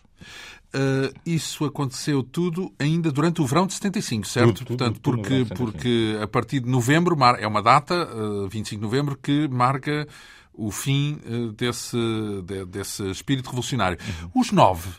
[0.74, 4.48] Uh, isso aconteceu tudo ainda durante o verão de 75, certo?
[4.48, 8.80] Tudo, tudo, Portanto, tudo, porque, porque a partir de novembro, é uma data, uh, 25
[8.80, 10.08] de novembro, que marca
[10.54, 11.98] o fim uh, desse,
[12.44, 13.98] de, desse espírito revolucionário.
[14.24, 14.42] Uhum.
[14.42, 14.90] Os nove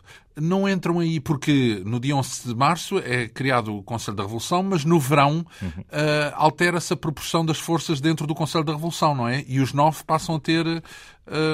[0.40, 4.62] não entram aí porque no dia 11 de março é criado o Conselho da Revolução,
[4.62, 5.68] mas no verão uhum.
[5.68, 9.44] uh, altera-se a proporção das forças dentro do Conselho da Revolução, não é?
[9.48, 10.82] E os nove passam a ter uh,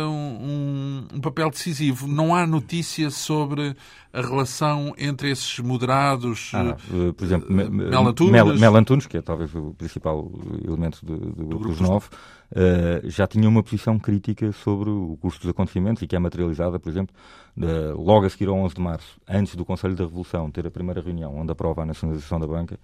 [0.09, 2.09] um, um, papel decisivo.
[2.09, 3.77] Não há notícia sobre
[4.13, 6.51] a relação entre esses moderados.
[6.53, 8.61] Ah, uh, por exemplo, Melantunes.
[8.61, 10.31] Melantunes, que é talvez o principal
[10.67, 12.09] elemento do, do, do dos nove.
[12.53, 16.79] Uh, já tinha uma posição crítica sobre o curso dos acontecimentos e que é materializada,
[16.79, 17.17] por exemplo,
[17.57, 20.71] de, logo a seguir ao 11 de março, antes do Conselho da Revolução ter a
[20.71, 22.79] primeira reunião onde aprova a nacionalização da banca,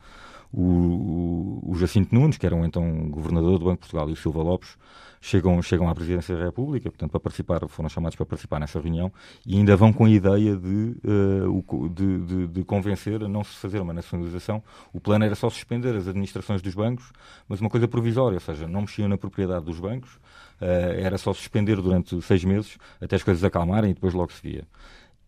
[0.53, 4.17] o, o, Jacinto Nunes, que era um então governador do Banco de Portugal, e o
[4.17, 4.77] Silva Lopes,
[5.21, 9.13] chegam, chegam à Presidência da República, portanto, para participar, foram chamados para participar nessa reunião
[9.47, 13.55] e ainda vão com a ideia de, uh, de, de, de, convencer a não se
[13.57, 14.63] fazer uma nacionalização.
[14.93, 17.13] O plano era só suspender as administrações dos bancos,
[17.49, 20.65] mas uma coisa provisória, ou seja, não mexiam na propriedade dos bancos, uh,
[20.97, 24.65] era só suspender durante seis meses até as coisas acalmarem e depois logo se via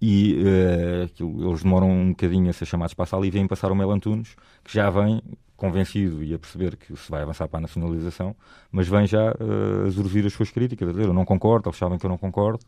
[0.01, 3.71] e uh, eles demoram um bocadinho a ser chamados para a sala e vêm passar
[3.71, 4.35] o Melantunes,
[4.65, 5.23] que já vem
[5.57, 8.35] convencido e a perceber que se vai avançar para a nacionalização,
[8.73, 11.99] mas vem já uh, a as suas críticas, a dizer eu não concordo, eles sabem
[11.99, 12.65] que eu não concordo,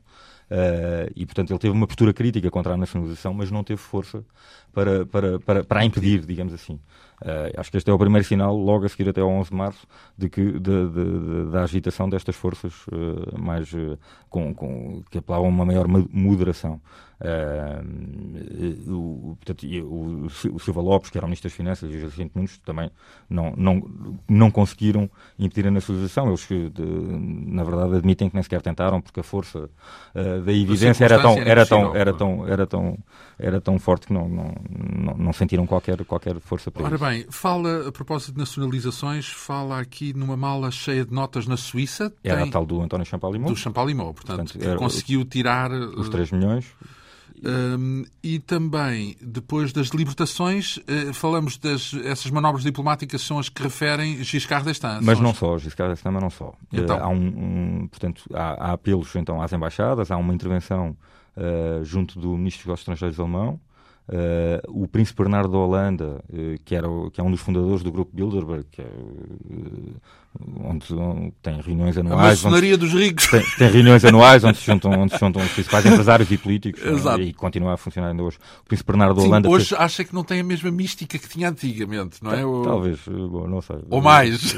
[0.50, 4.24] uh, e portanto ele teve uma postura crítica contra a nacionalização, mas não teve força
[4.72, 6.78] para, para, para, para a impedir, digamos assim.
[7.22, 9.56] Uh, acho que este é o primeiro sinal, logo a seguir até ao 11 de
[9.56, 9.86] março,
[10.18, 13.96] de que, de, de, de, da agitação destas forças uh, mais, uh,
[14.28, 16.80] com, com, que apelavam uma maior moderação.
[18.88, 22.32] o, portanto, o, o, Silva Lopes, que era o Ministro das Finanças, e o Jacinto
[22.34, 22.90] Nunes também
[23.30, 23.88] não, não,
[24.28, 26.26] não conseguiram impedir a nacionalização.
[26.26, 26.48] Eles,
[26.80, 29.70] na verdade, admitem que nem sequer tentaram, porque a força
[30.40, 32.98] da evidência era tão, era, tão, era, tão, era, tão,
[33.38, 37.04] era tão forte que não, não, não, sentiram qualquer, qualquer força para Ora isso.
[37.04, 42.12] bem, fala, a propósito de nacionalizações, fala aqui numa mala cheia de notas na Suíça.
[42.22, 43.50] Era a tal do António Champalimau.
[43.50, 45.70] Do Champalimau, portanto, portanto conseguiu tirar...
[45.70, 46.66] Os 3 milhões.
[47.44, 53.62] Um, e também, depois das libertações, uh, falamos das essas manobras diplomáticas são as que
[53.62, 55.00] referem Giscard d'Estaing.
[55.02, 56.52] Mas não só, Giscard d'Estaing, mas não só.
[56.72, 56.96] Então.
[56.96, 60.96] Uh, há, um, um portanto, há, há, apelos então, às embaixadas, há uma intervenção
[61.36, 63.58] uh, junto do Ministro dos Estrangeiros alemão,
[64.08, 67.84] Uh, o príncipe Bernardo da Holanda, uh, que, era o, que é um dos fundadores
[67.84, 69.94] do grupo Bilderberg, que é, uh,
[70.40, 72.20] onde, onde, tem reuniões anuais.
[72.20, 73.26] A maçonaria dos ricos.
[73.26, 76.82] Tem, tem, reuniões anuais onde se juntam, onde se juntam os principais empresários e políticos
[76.82, 77.20] Exato.
[77.20, 78.38] e continua a funcionar ainda hoje.
[78.62, 79.48] O príncipe Bernardo da Holanda.
[79.48, 82.64] Hoje acha que não tem a mesma mística que tinha antigamente, não é?
[82.64, 83.78] Talvez, bom, não sei.
[83.90, 84.54] Ou mais.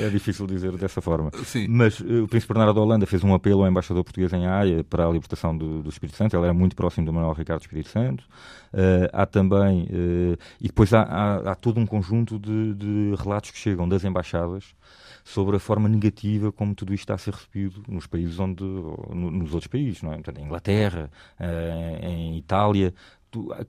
[0.00, 1.30] é difícil dizer dessa forma.
[1.44, 1.66] Sim.
[1.68, 5.06] Mas o príncipe Bernardo da Holanda fez um apelo ao embaixador português em Haia para
[5.06, 6.36] a libertação do, do Espírito Santo.
[6.36, 8.24] Ele era muito próximo do Manuel Ricardo Espírito Santo.
[9.12, 9.88] há também,
[10.60, 14.77] e depois há, há, há, todo um conjunto de, de relatos que chegam das embaixadas
[15.24, 19.52] sobre a forma negativa como tudo isto está a ser recebido nos países onde, nos
[19.52, 20.14] outros países, não é?
[20.14, 21.10] Portanto, em Inglaterra,
[22.02, 22.94] em Itália,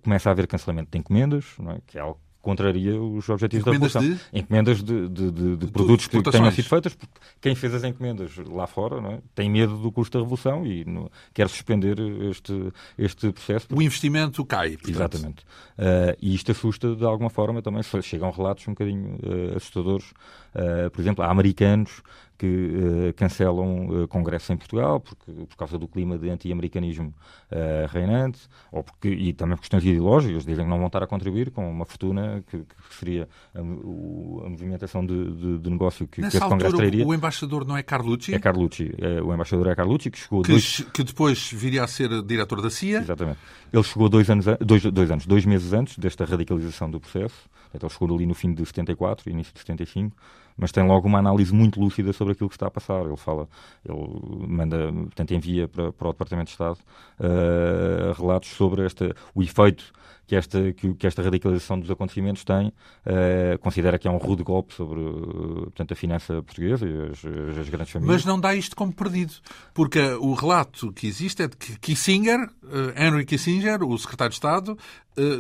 [0.01, 1.45] começa a haver cancelamento de encomendas,
[1.75, 1.81] é?
[1.85, 4.29] que é algo contraria os objetivos encomendas da Revolução.
[4.31, 4.39] De?
[4.39, 8.31] Encomendas de, de, de, de produtos que tenham sido feitas, porque quem fez as encomendas
[8.47, 9.19] lá fora é?
[9.35, 11.97] tem medo do custo da Revolução e no, quer suspender
[12.29, 13.67] este, este processo.
[13.71, 14.71] O investimento cai.
[14.71, 14.89] Portanto.
[14.89, 15.43] Exatamente.
[15.77, 17.81] Uh, e isto assusta de alguma forma também.
[18.01, 20.11] Chegam relatos um bocadinho uh, assustadores.
[20.55, 22.01] Uh, por exemplo, há americanos
[22.39, 27.13] que uh, cancelam uh, congressos em Portugal porque, por causa do clima de anti-americanismo
[27.51, 28.39] uh, reinante,
[28.71, 31.69] ou porque, e também por questões ideológicas, dizem que não vão estar a contribuir com
[31.69, 36.31] uma fortuna que, que seria a, o, a, movimentação de, de, de negócio que, Nessa
[36.31, 37.05] que esse congresso altura.
[37.05, 38.33] O embaixador não é Carlucci?
[38.33, 38.95] É Carlucci.
[38.97, 40.41] É, o embaixador é Carlucci, que chegou...
[40.41, 40.85] Que, dois...
[40.93, 42.99] que depois viria a ser diretor da CIA.
[42.99, 43.39] Exatamente.
[43.73, 47.49] Ele chegou dois anos, dois, dois anos, dois meses antes desta radicalização do processo.
[47.75, 50.15] Então ele chegou ali no fim de 74, início de 75
[50.59, 53.05] mas tem logo uma análise muito lúcida sobre aquilo que está a passar.
[53.05, 53.47] Ele fala,
[53.87, 56.77] ele manda, portanto, envia para, para o Departamento de Estado
[57.19, 59.93] uh, relatos sobre esta, o efeito
[60.29, 64.43] que esta, que, que esta radicalização dos acontecimentos tem, uh, considera que é um rude
[64.43, 68.17] golpe sobre uh, portanto, a finança portuguesa e as, as, grandes famílias.
[68.17, 69.33] Mas não dá isto como perdido,
[69.73, 74.35] porque o relato que existe é de que Kissinger, uh, Henry Kissinger, o secretário de
[74.35, 74.77] Estado,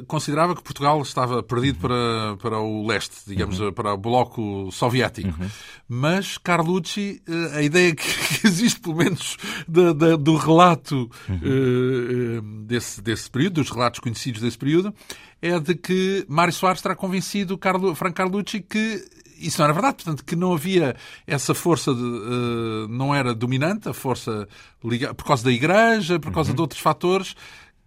[0.07, 1.81] considerava que Portugal estava perdido uhum.
[1.81, 3.71] para, para o leste, digamos, uhum.
[3.71, 5.29] para o bloco soviético.
[5.41, 5.49] Uhum.
[5.87, 7.21] Mas Carlucci,
[7.55, 8.03] a ideia que,
[8.41, 12.65] que existe, pelo menos, da, da, do relato uhum.
[12.65, 14.93] desse, desse período, dos relatos conhecidos desse período, período,
[15.41, 19.03] é de que Mário Soares terá convencido Carlo, Franco Carlucci que
[19.39, 23.87] isso não era verdade, portanto, que não havia essa força, de, uh, não era dominante,
[23.87, 24.47] a força
[24.83, 26.55] liga, por causa da igreja, por causa uhum.
[26.55, 27.35] de outros fatores,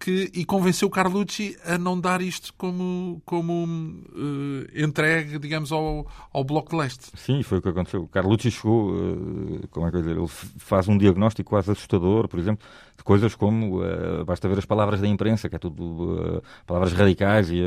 [0.03, 6.43] que, e convenceu Carlucci a não dar isto como, como uh, entregue, digamos, ao, ao
[6.43, 7.09] Bloco de Leste.
[7.15, 8.05] Sim, foi o que aconteceu.
[8.09, 12.37] Carlucci chegou, uh, como é que eu dizer, ele faz um diagnóstico quase assustador, por
[12.37, 16.91] exemplo, de coisas como, uh, basta ver as palavras da imprensa, que é tudo palavras
[16.91, 17.61] radicais e,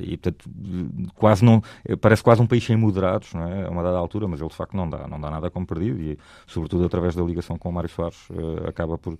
[0.00, 0.48] e portanto,
[1.16, 1.60] quase não,
[2.00, 3.66] parece quase um país sem moderados, não é?
[3.66, 6.00] A uma dada altura, mas ele de facto não dá, não dá nada como perdido
[6.00, 8.28] e, sobretudo, através da ligação com o Mário Soares,
[8.64, 9.18] acaba por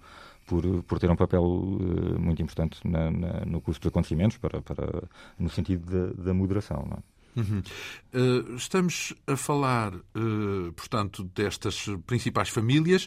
[0.48, 4.60] por, por ter um papel uh, muito importante na, na, no curso dos acontecimentos, para,
[4.62, 5.04] para,
[5.38, 6.88] no sentido da, moderação.
[6.90, 7.18] É?
[7.40, 7.62] Uhum.
[8.12, 13.06] Uh, estamos a falar, uh, portanto, destas principais famílias.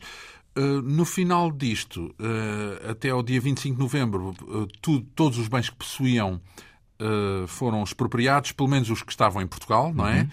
[0.58, 2.14] Uh, no final disto,
[2.90, 4.36] até ao dia 25 de novembro,
[5.16, 6.42] todos os bens que possuíam
[7.48, 10.28] foram expropriados, pelo menos os que estavam em Portugal, não é?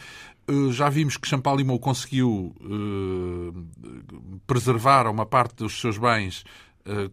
[0.50, 0.70] Uhum.
[0.70, 2.54] já vimos que Champalimau conseguiu
[4.46, 6.44] preservar uma parte dos seus bens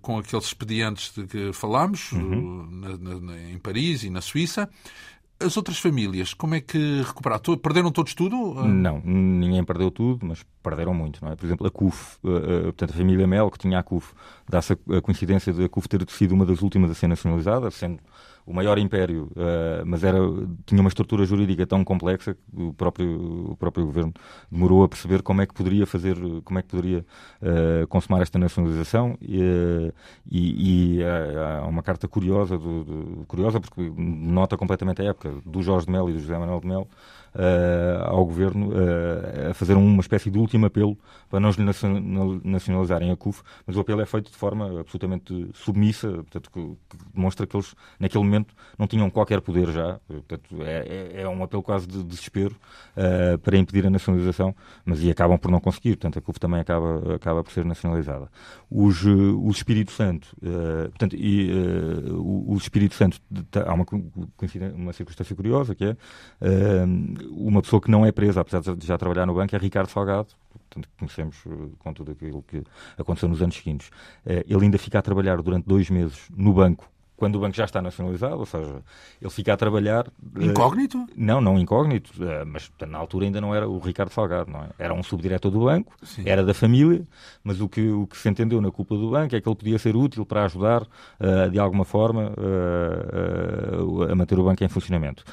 [0.02, 2.68] com aqueles expedientes de que falámos, uhum.
[2.72, 4.70] na, na, em Paris e na Suíça.
[5.38, 7.58] As outras famílias, como é que recuperaram?
[7.58, 8.36] Perderam todos tudo?
[8.66, 11.36] Não, ninguém perdeu tudo, mas perderam muito, não é?
[11.36, 14.14] Por exemplo, a CUF, uh, uh, portanto, a família Mel, que tinha a CUF,
[14.48, 18.00] dá-se a coincidência de a CUF ter sido uma das últimas a ser nacionalizada, sendo
[18.46, 20.20] o maior império, uh, mas era,
[20.66, 24.14] tinha uma estrutura jurídica tão complexa que o próprio, o próprio governo
[24.52, 27.06] demorou a perceber como é que poderia fazer, como é que poderia
[27.42, 29.18] uh, consumar esta nacionalização.
[29.20, 29.94] E, uh,
[30.30, 35.64] e, e há uma carta curiosa, do, do, curiosa porque nota completamente a época, do
[35.64, 36.88] Jorge de Mel e do José Manuel de Mel,
[38.06, 40.98] ao governo uh, a fazer uma espécie de último apelo
[41.30, 41.52] para não
[42.44, 46.78] nacionalizarem a CUF, mas o apelo é feito de forma absolutamente submissa, portanto, que,
[47.14, 50.00] demonstra que eles, naquele momento, não tinham qualquer poder já.
[50.08, 52.56] Portanto, é, é, é um apelo quase de desespero
[52.96, 54.56] uh, para impedir a nacionalização,
[54.86, 55.98] mas e acabam por não conseguir.
[55.98, 58.30] Portanto, a CUF também acaba, acaba por ser nacionalizada.
[58.70, 60.36] Os, o Espírito Santo,
[60.90, 61.52] portanto, e,
[62.14, 63.20] o, Espírito Santo,
[63.66, 63.86] há uma,
[64.74, 65.98] uma circunstância curiosa que é
[67.30, 70.28] uma pessoa que não é presa, apesar de já trabalhar no banco, é Ricardo Salgado,
[70.52, 72.64] portanto, conhecemos eh, com tudo aquilo que
[72.98, 73.90] aconteceu nos anos seguintes.
[74.26, 77.64] Eh, ele ainda fica a trabalhar durante dois meses no banco, quando o banco já
[77.64, 78.84] está nacionalizado, ou seja,
[79.22, 80.08] ele fica a trabalhar...
[80.38, 80.98] Eh, incógnito?
[80.98, 84.64] Uh, não, não incógnito, uh, mas na altura ainda não era o Ricardo Salgado, não
[84.64, 84.70] é?
[84.78, 86.24] Era um subdiretor do banco, Sim.
[86.26, 87.04] era da família,
[87.44, 89.80] mas o que, o que se entendeu na culpa do banco é que ele podia
[89.80, 92.34] ser útil para ajudar, uh, de alguma forma,
[94.10, 95.24] a manter o banco em funcionamento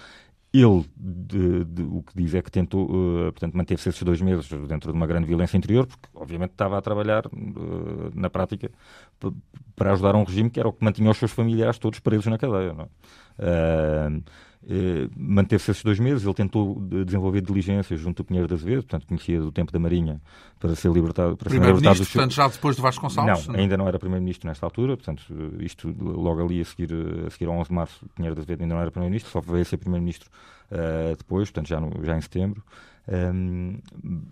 [0.52, 4.48] ele, de, de, o que diz é que tentou, uh, portanto, manteve-se esses dois meses
[4.68, 8.70] dentro de uma grande violência interior, porque, obviamente, estava a trabalhar uh, na prática
[9.74, 12.36] para ajudar um regime que era o que mantinha os seus familiares todos presos na
[12.36, 12.74] cadeia.
[12.74, 12.88] Não é?
[14.08, 14.22] uh,
[14.68, 19.06] eh, manteve-se esses dois meses, ele tentou desenvolver diligências junto ao Pinheiro da Azevedo, portanto
[19.06, 20.20] conhecia do tempo da Marinha,
[20.60, 21.36] para ser libertado.
[21.36, 23.48] Para Primeiro-Ministro, portanto, já depois de Vasconcelos?
[23.48, 25.24] Não, ainda não era Primeiro-Ministro nesta altura, portanto,
[25.58, 26.90] isto logo ali a seguir,
[27.26, 29.62] a seguir ao 11 de março, Pinheiro da Azevedo ainda não era Primeiro-Ministro, só veio
[29.62, 30.30] a ser Primeiro-Ministro
[30.70, 32.62] uh, depois, portanto, já, no, já em setembro.
[33.08, 33.78] Um,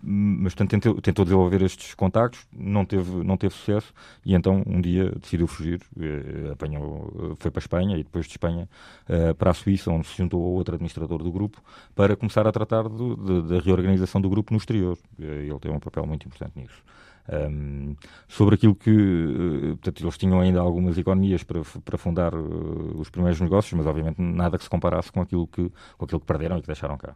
[0.01, 3.93] mas portanto, tentou, tentou, desenvolver estes contactos, não teve, não teve sucesso
[4.25, 8.31] e então um dia decidiu fugir, eh, apanhou, foi para a Espanha e depois de
[8.31, 8.69] Espanha
[9.09, 11.61] uh, para a Suíça, onde se juntou a outro administrador do grupo
[11.93, 14.97] para começar a tratar da reorganização do grupo no exterior.
[15.19, 16.81] Ele tem um papel muito importante nisso.
[17.29, 17.95] Um,
[18.27, 23.09] sobre aquilo que uh, portanto, eles tinham ainda algumas economias para, para fundar uh, os
[23.09, 26.57] primeiros negócios, mas obviamente nada que se comparasse com aquilo que, com aquilo que perderam
[26.57, 27.15] e que deixaram cá.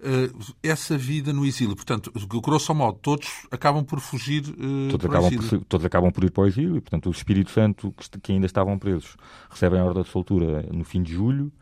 [0.00, 2.10] Uh, essa vida no exílio, portanto,
[2.42, 4.42] grosso modo, todos acabam por fugir
[4.90, 7.92] todos acabam por, todos acabam por ir para o exílio, e, portanto, o Espírito Santo,
[7.96, 9.16] que, que ainda estavam presos,
[9.50, 11.52] recebem a ordem de soltura no fim de julho.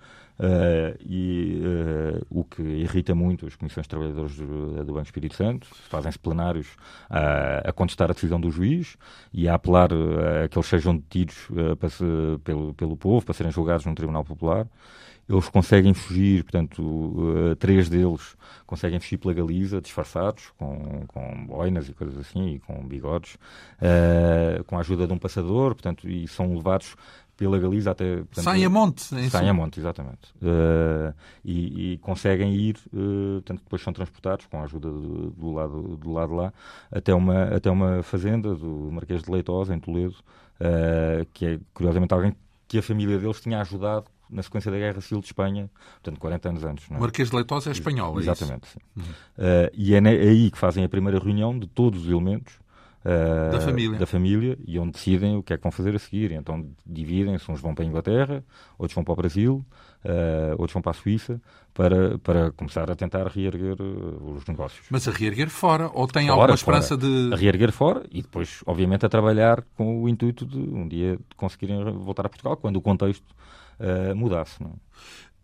[0.43, 5.37] Uh, e uh, o que irrita muito as comissões de trabalhadores do, do Banco Espírito
[5.37, 6.67] Santo, fazem-se plenários
[7.09, 8.97] uh, a contestar a decisão do juiz
[9.33, 11.37] e a apelar a que eles sejam detidos
[11.91, 12.05] se,
[12.43, 14.67] pelo, pelo povo, para serem julgados num tribunal popular.
[15.29, 18.37] Eles conseguem fugir, portanto, três deles
[18.67, 23.39] conseguem fugir pela Galiza, disfarçados, com, com boinas e coisas assim, e com bigodes,
[24.67, 26.97] com a ajuda de um passador, portanto, e são levados
[27.37, 28.17] pela Galiza até...
[28.17, 29.15] Portanto, Saem a monte.
[29.15, 30.33] É Saem a monte, exatamente.
[30.37, 31.15] Uh,
[31.45, 35.97] e, e, conseguem ir, uh, portanto, depois são transportados com a ajuda do, do, lado,
[35.97, 36.53] do lado lá
[36.91, 40.15] até uma, até uma fazenda do Marquês de Leitosa, em Toledo,
[40.61, 42.35] uh, que é, curiosamente, alguém
[42.69, 46.49] que a família deles tinha ajudado na sequência da Guerra Civil de Espanha, portanto, 40
[46.49, 46.89] anos antes.
[46.89, 47.01] Não é?
[47.01, 49.03] Marquês de Leitosa é espanhol, é Exatamente, uhum.
[49.03, 52.62] uh, e é aí que fazem a primeira reunião de todos os elementos
[53.05, 53.99] da, família.
[53.99, 56.33] da família e onde decidem o que é que vão fazer a seguir.
[56.33, 58.45] Então dividem-se, uns vão para a Inglaterra,
[58.79, 59.65] outros vão para o Brasil,
[60.05, 61.41] uh, outros vão para a Suíça,
[61.75, 64.87] para, para começar a tentar reerguer uh, os negócios.
[64.91, 65.91] Mas a reerguer fora?
[65.93, 67.01] Ou tem fora, alguma esperança fora.
[67.01, 67.35] de.
[67.35, 71.83] A reerguer fora e depois, obviamente, a trabalhar com o intuito de um dia conseguirem
[71.99, 73.27] voltar a Portugal, quando o contexto
[74.15, 74.63] mudasse.
[74.63, 74.75] Não?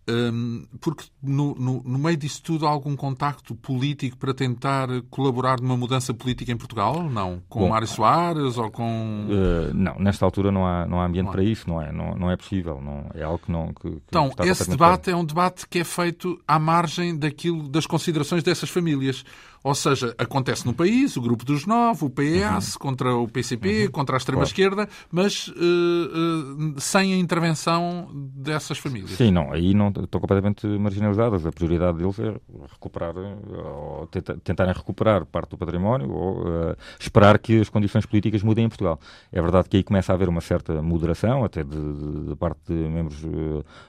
[0.09, 0.13] É?
[0.13, 5.61] Um, porque no, no, no, meio disso tudo há algum contacto político para tentar colaborar
[5.61, 7.03] numa mudança política em Portugal?
[7.11, 7.43] Não?
[7.49, 9.27] Com Bom, Mário Soares ou com...
[9.29, 12.15] Uh, não, nesta altura não há, não há ambiente não para isso, não é, não,
[12.15, 13.69] não é possível, não, é algo que não...
[13.75, 17.87] Que, que então, esse debate é um debate que é feito à margem daquilo, das
[17.87, 19.25] considerações dessas famílias.
[19.63, 22.79] Ou seja, acontece no país, o grupo dos nove, o PS uhum.
[22.79, 23.91] contra o PCP, uhum.
[23.91, 24.91] contra a extrema-esquerda, claro.
[25.11, 29.11] mas uh, uh, sem a intervenção dessas famílias.
[29.13, 31.45] Sim, não, aí não estão completamente marginalizadas.
[31.45, 32.35] A prioridade deles é
[32.71, 34.07] recuperar, ou
[34.45, 38.99] tentarem recuperar parte do património, ou uh, esperar que as condições políticas mudem em Portugal.
[39.33, 42.61] É verdade que aí começa a haver uma certa moderação, até de, de, de parte
[42.69, 43.21] de membros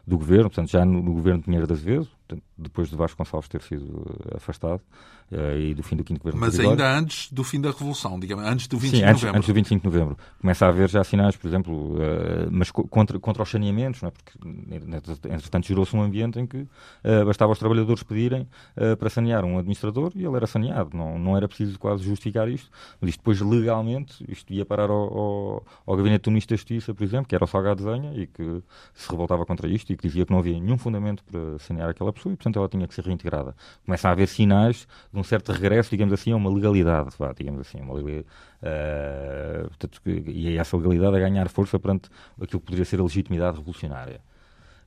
[0.06, 2.10] do governo, portanto, já no, no governo de Pinheiro das Vezes,
[2.58, 4.06] depois de Vasconcelos ter sido
[4.36, 4.82] afastado
[5.32, 8.46] uh, e do fim do quinto governo Mas ainda antes do fim da Revolução, digamos,
[8.46, 9.38] antes do 25 Sim, de novembro.
[9.38, 10.18] antes do 25 de novembro.
[10.42, 14.12] Começa a haver já sinais, por exemplo, uh, mas contra, contra os saneamentos, não é?
[14.12, 16.68] porque entretanto gerou-se um ambiente em que
[17.26, 18.48] bastava aos trabalhadores pedirem
[18.98, 20.96] para sanear um administrador e ele era saneado.
[20.96, 22.70] Não, não era preciso quase justificar isto,
[23.00, 26.94] mas isto depois legalmente, isto ia parar ao, ao, ao gabinete do Ministro da Justiça,
[26.94, 28.62] por exemplo, que era o Salgado Zenha e que
[28.94, 32.12] se revoltava contra isto e que dizia que não havia nenhum fundamento para sanear aquela
[32.12, 33.56] pessoa e, portanto, ela tinha que ser reintegrada.
[33.86, 37.62] Começa a haver sinais de um certo regresso, digamos assim, a uma legalidade, vá, digamos
[37.62, 38.28] assim, uma legalidade,
[38.64, 42.10] uh, portanto, e essa legalidade a ganhar força perante
[42.42, 44.22] aquilo que poderia ser a legitimidade revolucionária.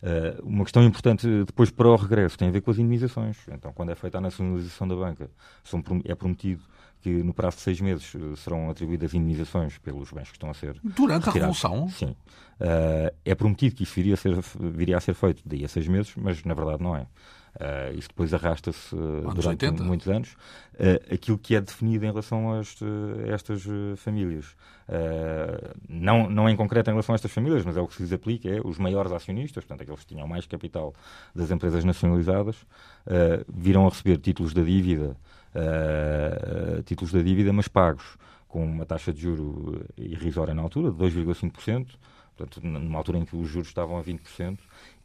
[0.02, 3.38] Uh, uma questão importante depois para o regresso tem a ver com as indenizações.
[3.48, 5.30] Então, quando é feita a nacionalização da banca,
[5.62, 6.62] são, é prometido
[7.02, 10.54] que no prazo de seis meses eh, serão atribuídas indenizações pelos bens que estão a
[10.54, 11.64] ser Durante retirados.
[11.64, 11.88] a Revolução?
[11.88, 12.16] Sim.
[12.60, 15.88] Uh, é prometido que isso viria a, ser, viria a ser feito daí a seis
[15.88, 17.06] meses, mas na verdade não é.
[17.52, 19.84] Uh, isso depois arrasta-se uh, durante 80.
[19.84, 20.32] muitos anos.
[20.72, 23.62] Uh, aquilo que é definido em relação a, este, a estas
[23.96, 24.56] famílias,
[25.88, 28.12] não, não em concreto em relação a estas famílias, mas é o que se lhes
[28.12, 30.94] aplica, é os maiores acionistas, portanto, aqueles que tinham mais capital
[31.34, 32.56] das empresas nacionalizadas,
[33.48, 35.16] virão a receber títulos da dívida,
[36.84, 38.16] títulos da dívida, mas pagos
[38.52, 41.86] com uma taxa de juro irrisória na altura, de 2,5%,
[42.36, 44.58] portanto, numa altura em que os juros estavam a 20%,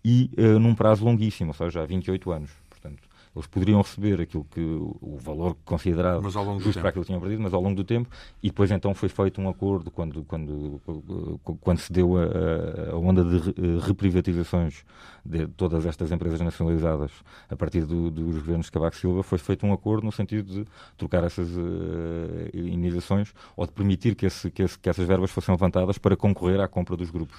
[0.04, 2.52] e uh, num prazo longuíssimo, ou seja, há 28 anos.
[2.70, 3.08] Portanto,
[3.38, 6.22] Eles poderiam receber aquilo que o valor considerado
[6.60, 8.10] justo para aquilo que tinham perdido, mas ao longo do tempo,
[8.42, 10.82] e depois então foi feito um acordo quando, quando,
[11.62, 14.84] quando se deu a, a onda de reprivatizações
[15.24, 17.12] de todas estas empresas nacionalizadas.
[17.50, 20.66] A partir do, dos governos de Cavaco Silva, foi feito um acordo no sentido de
[20.98, 21.62] trocar essas uh,
[22.54, 26.60] indenizações ou de permitir que, esse, que, esse, que essas verbas fossem levantadas para concorrer
[26.60, 27.38] à compra dos grupos.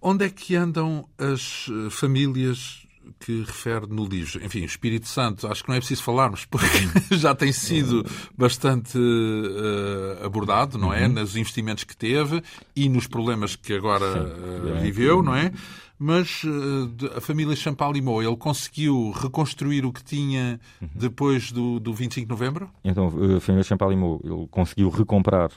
[0.00, 2.86] Onde é que andam as eh, famílias
[3.18, 4.44] que refere no livro.
[4.44, 6.66] Enfim, o Espírito Santo, acho que não é preciso falarmos, porque
[7.16, 8.04] já tem sido
[8.36, 11.06] bastante uh, abordado, não é?
[11.06, 11.14] Uhum.
[11.14, 12.42] Nos investimentos que teve
[12.74, 15.52] e nos problemas que agora uh, viveu, não é?
[16.00, 20.88] Mas uh, a família Champalimau, ele conseguiu reconstruir o que tinha uhum.
[20.94, 22.70] depois do, do 25 de novembro?
[22.84, 25.50] Então, a família Champalimau, ele conseguiu recomprar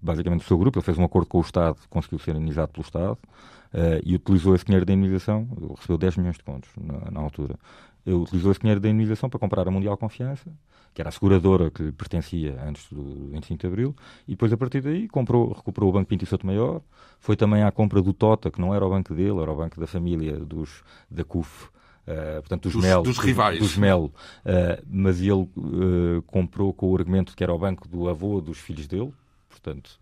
[0.00, 2.84] basicamente o seu grupo, ele fez um acordo com o Estado, conseguiu ser indenizado pelo
[2.84, 3.18] Estado,
[3.74, 7.58] uh, e utilizou esse dinheiro da indenização, recebeu 10 milhões de contos na, na altura,
[8.06, 10.50] utilizou esse dinheiro da indenização para comprar a Mundial Confiança,
[10.94, 13.96] que era a seguradora que lhe pertencia antes do 25 de Abril,
[14.28, 16.80] e depois a partir daí comprou, recuperou o Banco Pinto e Souto Maior,
[17.18, 19.80] foi também à compra do Tota, que não era o banco dele, era o banco
[19.80, 21.68] da família dos, da CUF,
[22.06, 23.58] Uh, portanto, dos, dos, dos rivais.
[23.58, 23.78] Dos,
[24.44, 28.58] uh, mas ele uh, comprou com o argumento que era o banco do avô dos
[28.58, 29.10] filhos dele,
[29.48, 29.98] portanto,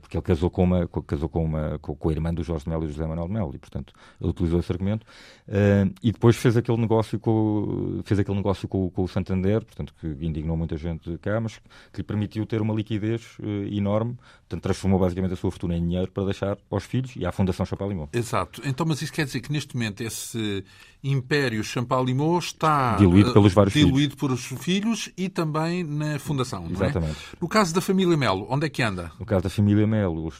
[0.00, 2.88] porque ele casou com uma, casou com uma com, a irmã do Jorge Melo e
[2.88, 5.04] José Manuel Melo, e portanto ele utilizou esse argumento
[5.48, 9.94] uh, e depois fez aquele negócio com fez aquele negócio com, com, o Santander, portanto
[10.00, 11.58] que indignou muita gente cá, mas
[11.92, 13.36] que lhe permitiu ter uma liquidez
[13.70, 17.32] enorme, portanto transformou basicamente a sua fortuna em dinheiro para deixar aos filhos e à
[17.32, 18.08] Fundação Chapalimau.
[18.12, 18.62] Exato.
[18.64, 20.64] Então, mas isso quer dizer que neste momento esse
[21.02, 24.14] Império Champalimau está diluído pelos vários diluído filhos.
[24.14, 26.66] por os filhos e também na Fundação.
[26.66, 26.72] É?
[26.72, 27.18] Exatamente.
[27.32, 27.36] É?
[27.40, 29.10] No caso da família Melo, onde é que anda?
[29.18, 30.30] No caso da família Melo,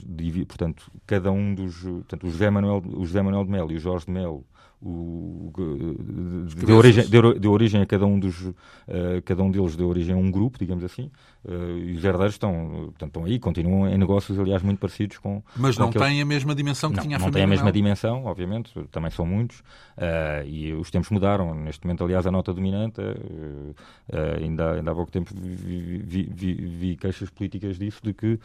[0.47, 1.83] portanto, cada um dos.
[1.83, 4.45] Portanto, o José Manuel, o José Manuel de Melo e o Jorge de Melo
[4.85, 5.53] o,
[6.67, 8.55] deu, origem, deu, deu, origem a cada um dos uh,
[9.25, 11.09] cada um deles deu origem a um grupo digamos assim
[11.49, 12.53] e os herdeiros estão
[12.87, 16.09] portanto, estão aí continuam em negócios aliás muito parecidos com mas com não aqueles...
[16.09, 17.73] têm a mesma dimensão que não, tinha a não família não tem a mesma não.
[17.73, 22.53] dimensão obviamente também são muitos uh, e os tempos mudaram neste momento aliás a nota
[22.53, 23.01] dominante
[24.41, 28.39] ainda ainda há pouco tempo vi, vi, vi, vi, queixas políticas disso de que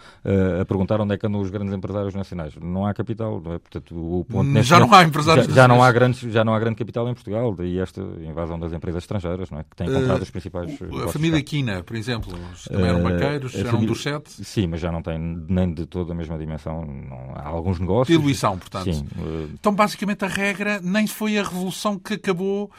[0.59, 3.59] a perguntar onde é que andam os grandes empresários nacionais não há capital não é?
[3.59, 6.59] portanto o ponto já não há empresários já, já não há grandes já não há
[6.59, 9.63] grande capital em Portugal, daí esta invasão das empresas estrangeiras, não é?
[9.63, 10.77] que têm comprado uh, os principais.
[11.03, 12.33] A família Quina, por exemplo,
[12.67, 13.87] também eram banqueiros, uh, eram família...
[13.89, 14.45] dos sete.
[14.45, 16.85] Sim, mas já não tem nem de toda a mesma dimensão.
[16.85, 18.17] Não, há alguns negócios.
[18.17, 18.93] Diluição, portanto.
[18.93, 19.49] Sim, uh...
[19.53, 22.71] Então, basicamente, a regra nem foi a revolução que acabou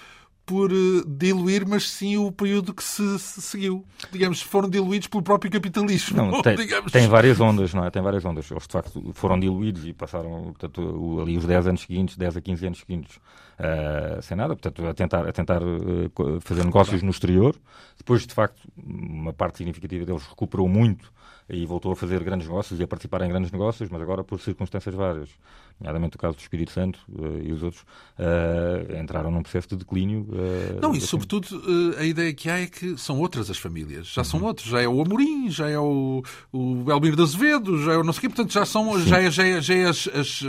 [0.49, 3.85] por eh, diluir, mas sim o período que se, seguiu.
[4.11, 6.17] Digamos, foram diluídos pelo próprio capitalismo.
[6.17, 6.57] Não, tem,
[6.91, 7.91] tem várias ondas, não é?
[7.91, 8.51] Tem várias ondas.
[8.51, 12.41] Eles, de facto, foram diluídos e passaram portanto, ali os 10 anos seguintes, 10 a
[12.41, 17.11] 15 anos seguintes, uh, sem nada, portanto, a tentar, a tentar uh, fazer negócios no
[17.11, 17.55] exterior.
[17.99, 21.13] Depois, de facto, uma parte significativa deles recuperou muito
[21.47, 24.41] e voltou a fazer grandes negócios e a participar em grandes negócios, mas agora por
[24.41, 25.31] circunstâncias várias,
[25.81, 27.83] nomeadamente o caso do Espírito Santo uh, e os outros,
[28.19, 30.27] uh, entraram num processo de declínio.
[30.31, 31.47] Uh, Não, e sobretudo
[31.97, 34.25] a ideia que há é que são outras as famílias, já uhum.
[34.25, 36.23] são outros, já é o Amorim, já é o,
[36.53, 39.23] o Belmiro de Azevedo, já é o não sei o quê, portanto já são, já
[39.23, 40.43] é, já é, já é as, as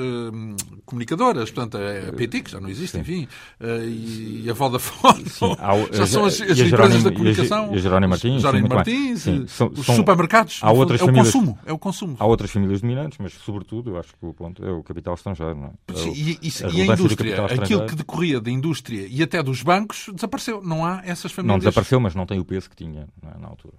[0.85, 3.01] comunicadoras, portanto a PT, que já não existe, Sim.
[3.01, 3.27] enfim,
[3.61, 5.55] e, e, a Vodafone, Sim,
[5.93, 9.67] já são as, as empresas da comunicação, e a Jerónimo Martins, Jerónimo Martins, Sim, são,
[9.67, 12.15] os supermercados, há outras é famílias, o consumo, é o consumo.
[12.19, 15.55] Há outras famílias dominantes, mas sobretudo, eu acho que o ponto é o capital estrangeiro.
[15.55, 15.93] Não é?
[15.95, 19.61] Sim, e, e, a, e a indústria, aquilo que decorria da indústria e até dos
[19.61, 20.61] bancos, desapareceu.
[20.61, 21.53] Não há essas famílias.
[21.53, 23.77] Não desapareceu, mas não tem o peso que tinha é, na altura.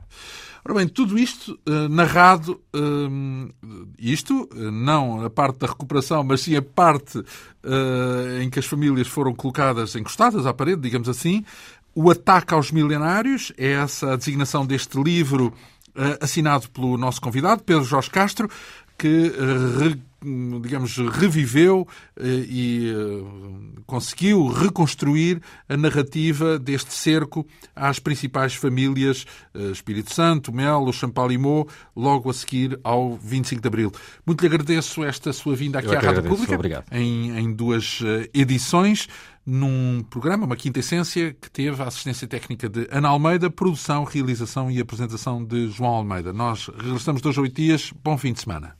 [0.64, 3.54] Ora bem, tudo isto uh, narrado, uh,
[3.98, 7.22] isto, uh, não a parte da recuperação, mas sim a parte
[8.40, 11.44] em que as famílias foram colocadas, encostadas à parede, digamos assim,
[11.94, 15.52] o ataque aos milenários, é essa a designação deste livro
[16.22, 18.48] assinado pelo nosso convidado, Pedro Jorge Castro,
[18.96, 19.30] que
[20.22, 29.70] digamos, reviveu eh, e eh, conseguiu reconstruir a narrativa deste cerco às principais famílias eh,
[29.70, 31.66] Espírito Santo, Melo, Champalimau,
[31.96, 33.92] logo a seguir ao 25 de Abril.
[34.26, 38.00] Muito lhe agradeço esta sua vinda aqui à Rádio Pública, em, em duas
[38.34, 39.08] edições
[39.46, 44.70] num programa, uma quinta essência, que teve a assistência técnica de Ana Almeida, produção, realização
[44.70, 46.32] e apresentação de João Almeida.
[46.32, 47.92] Nós regressamos dois a oito dias.
[48.04, 48.76] Bom fim de semana.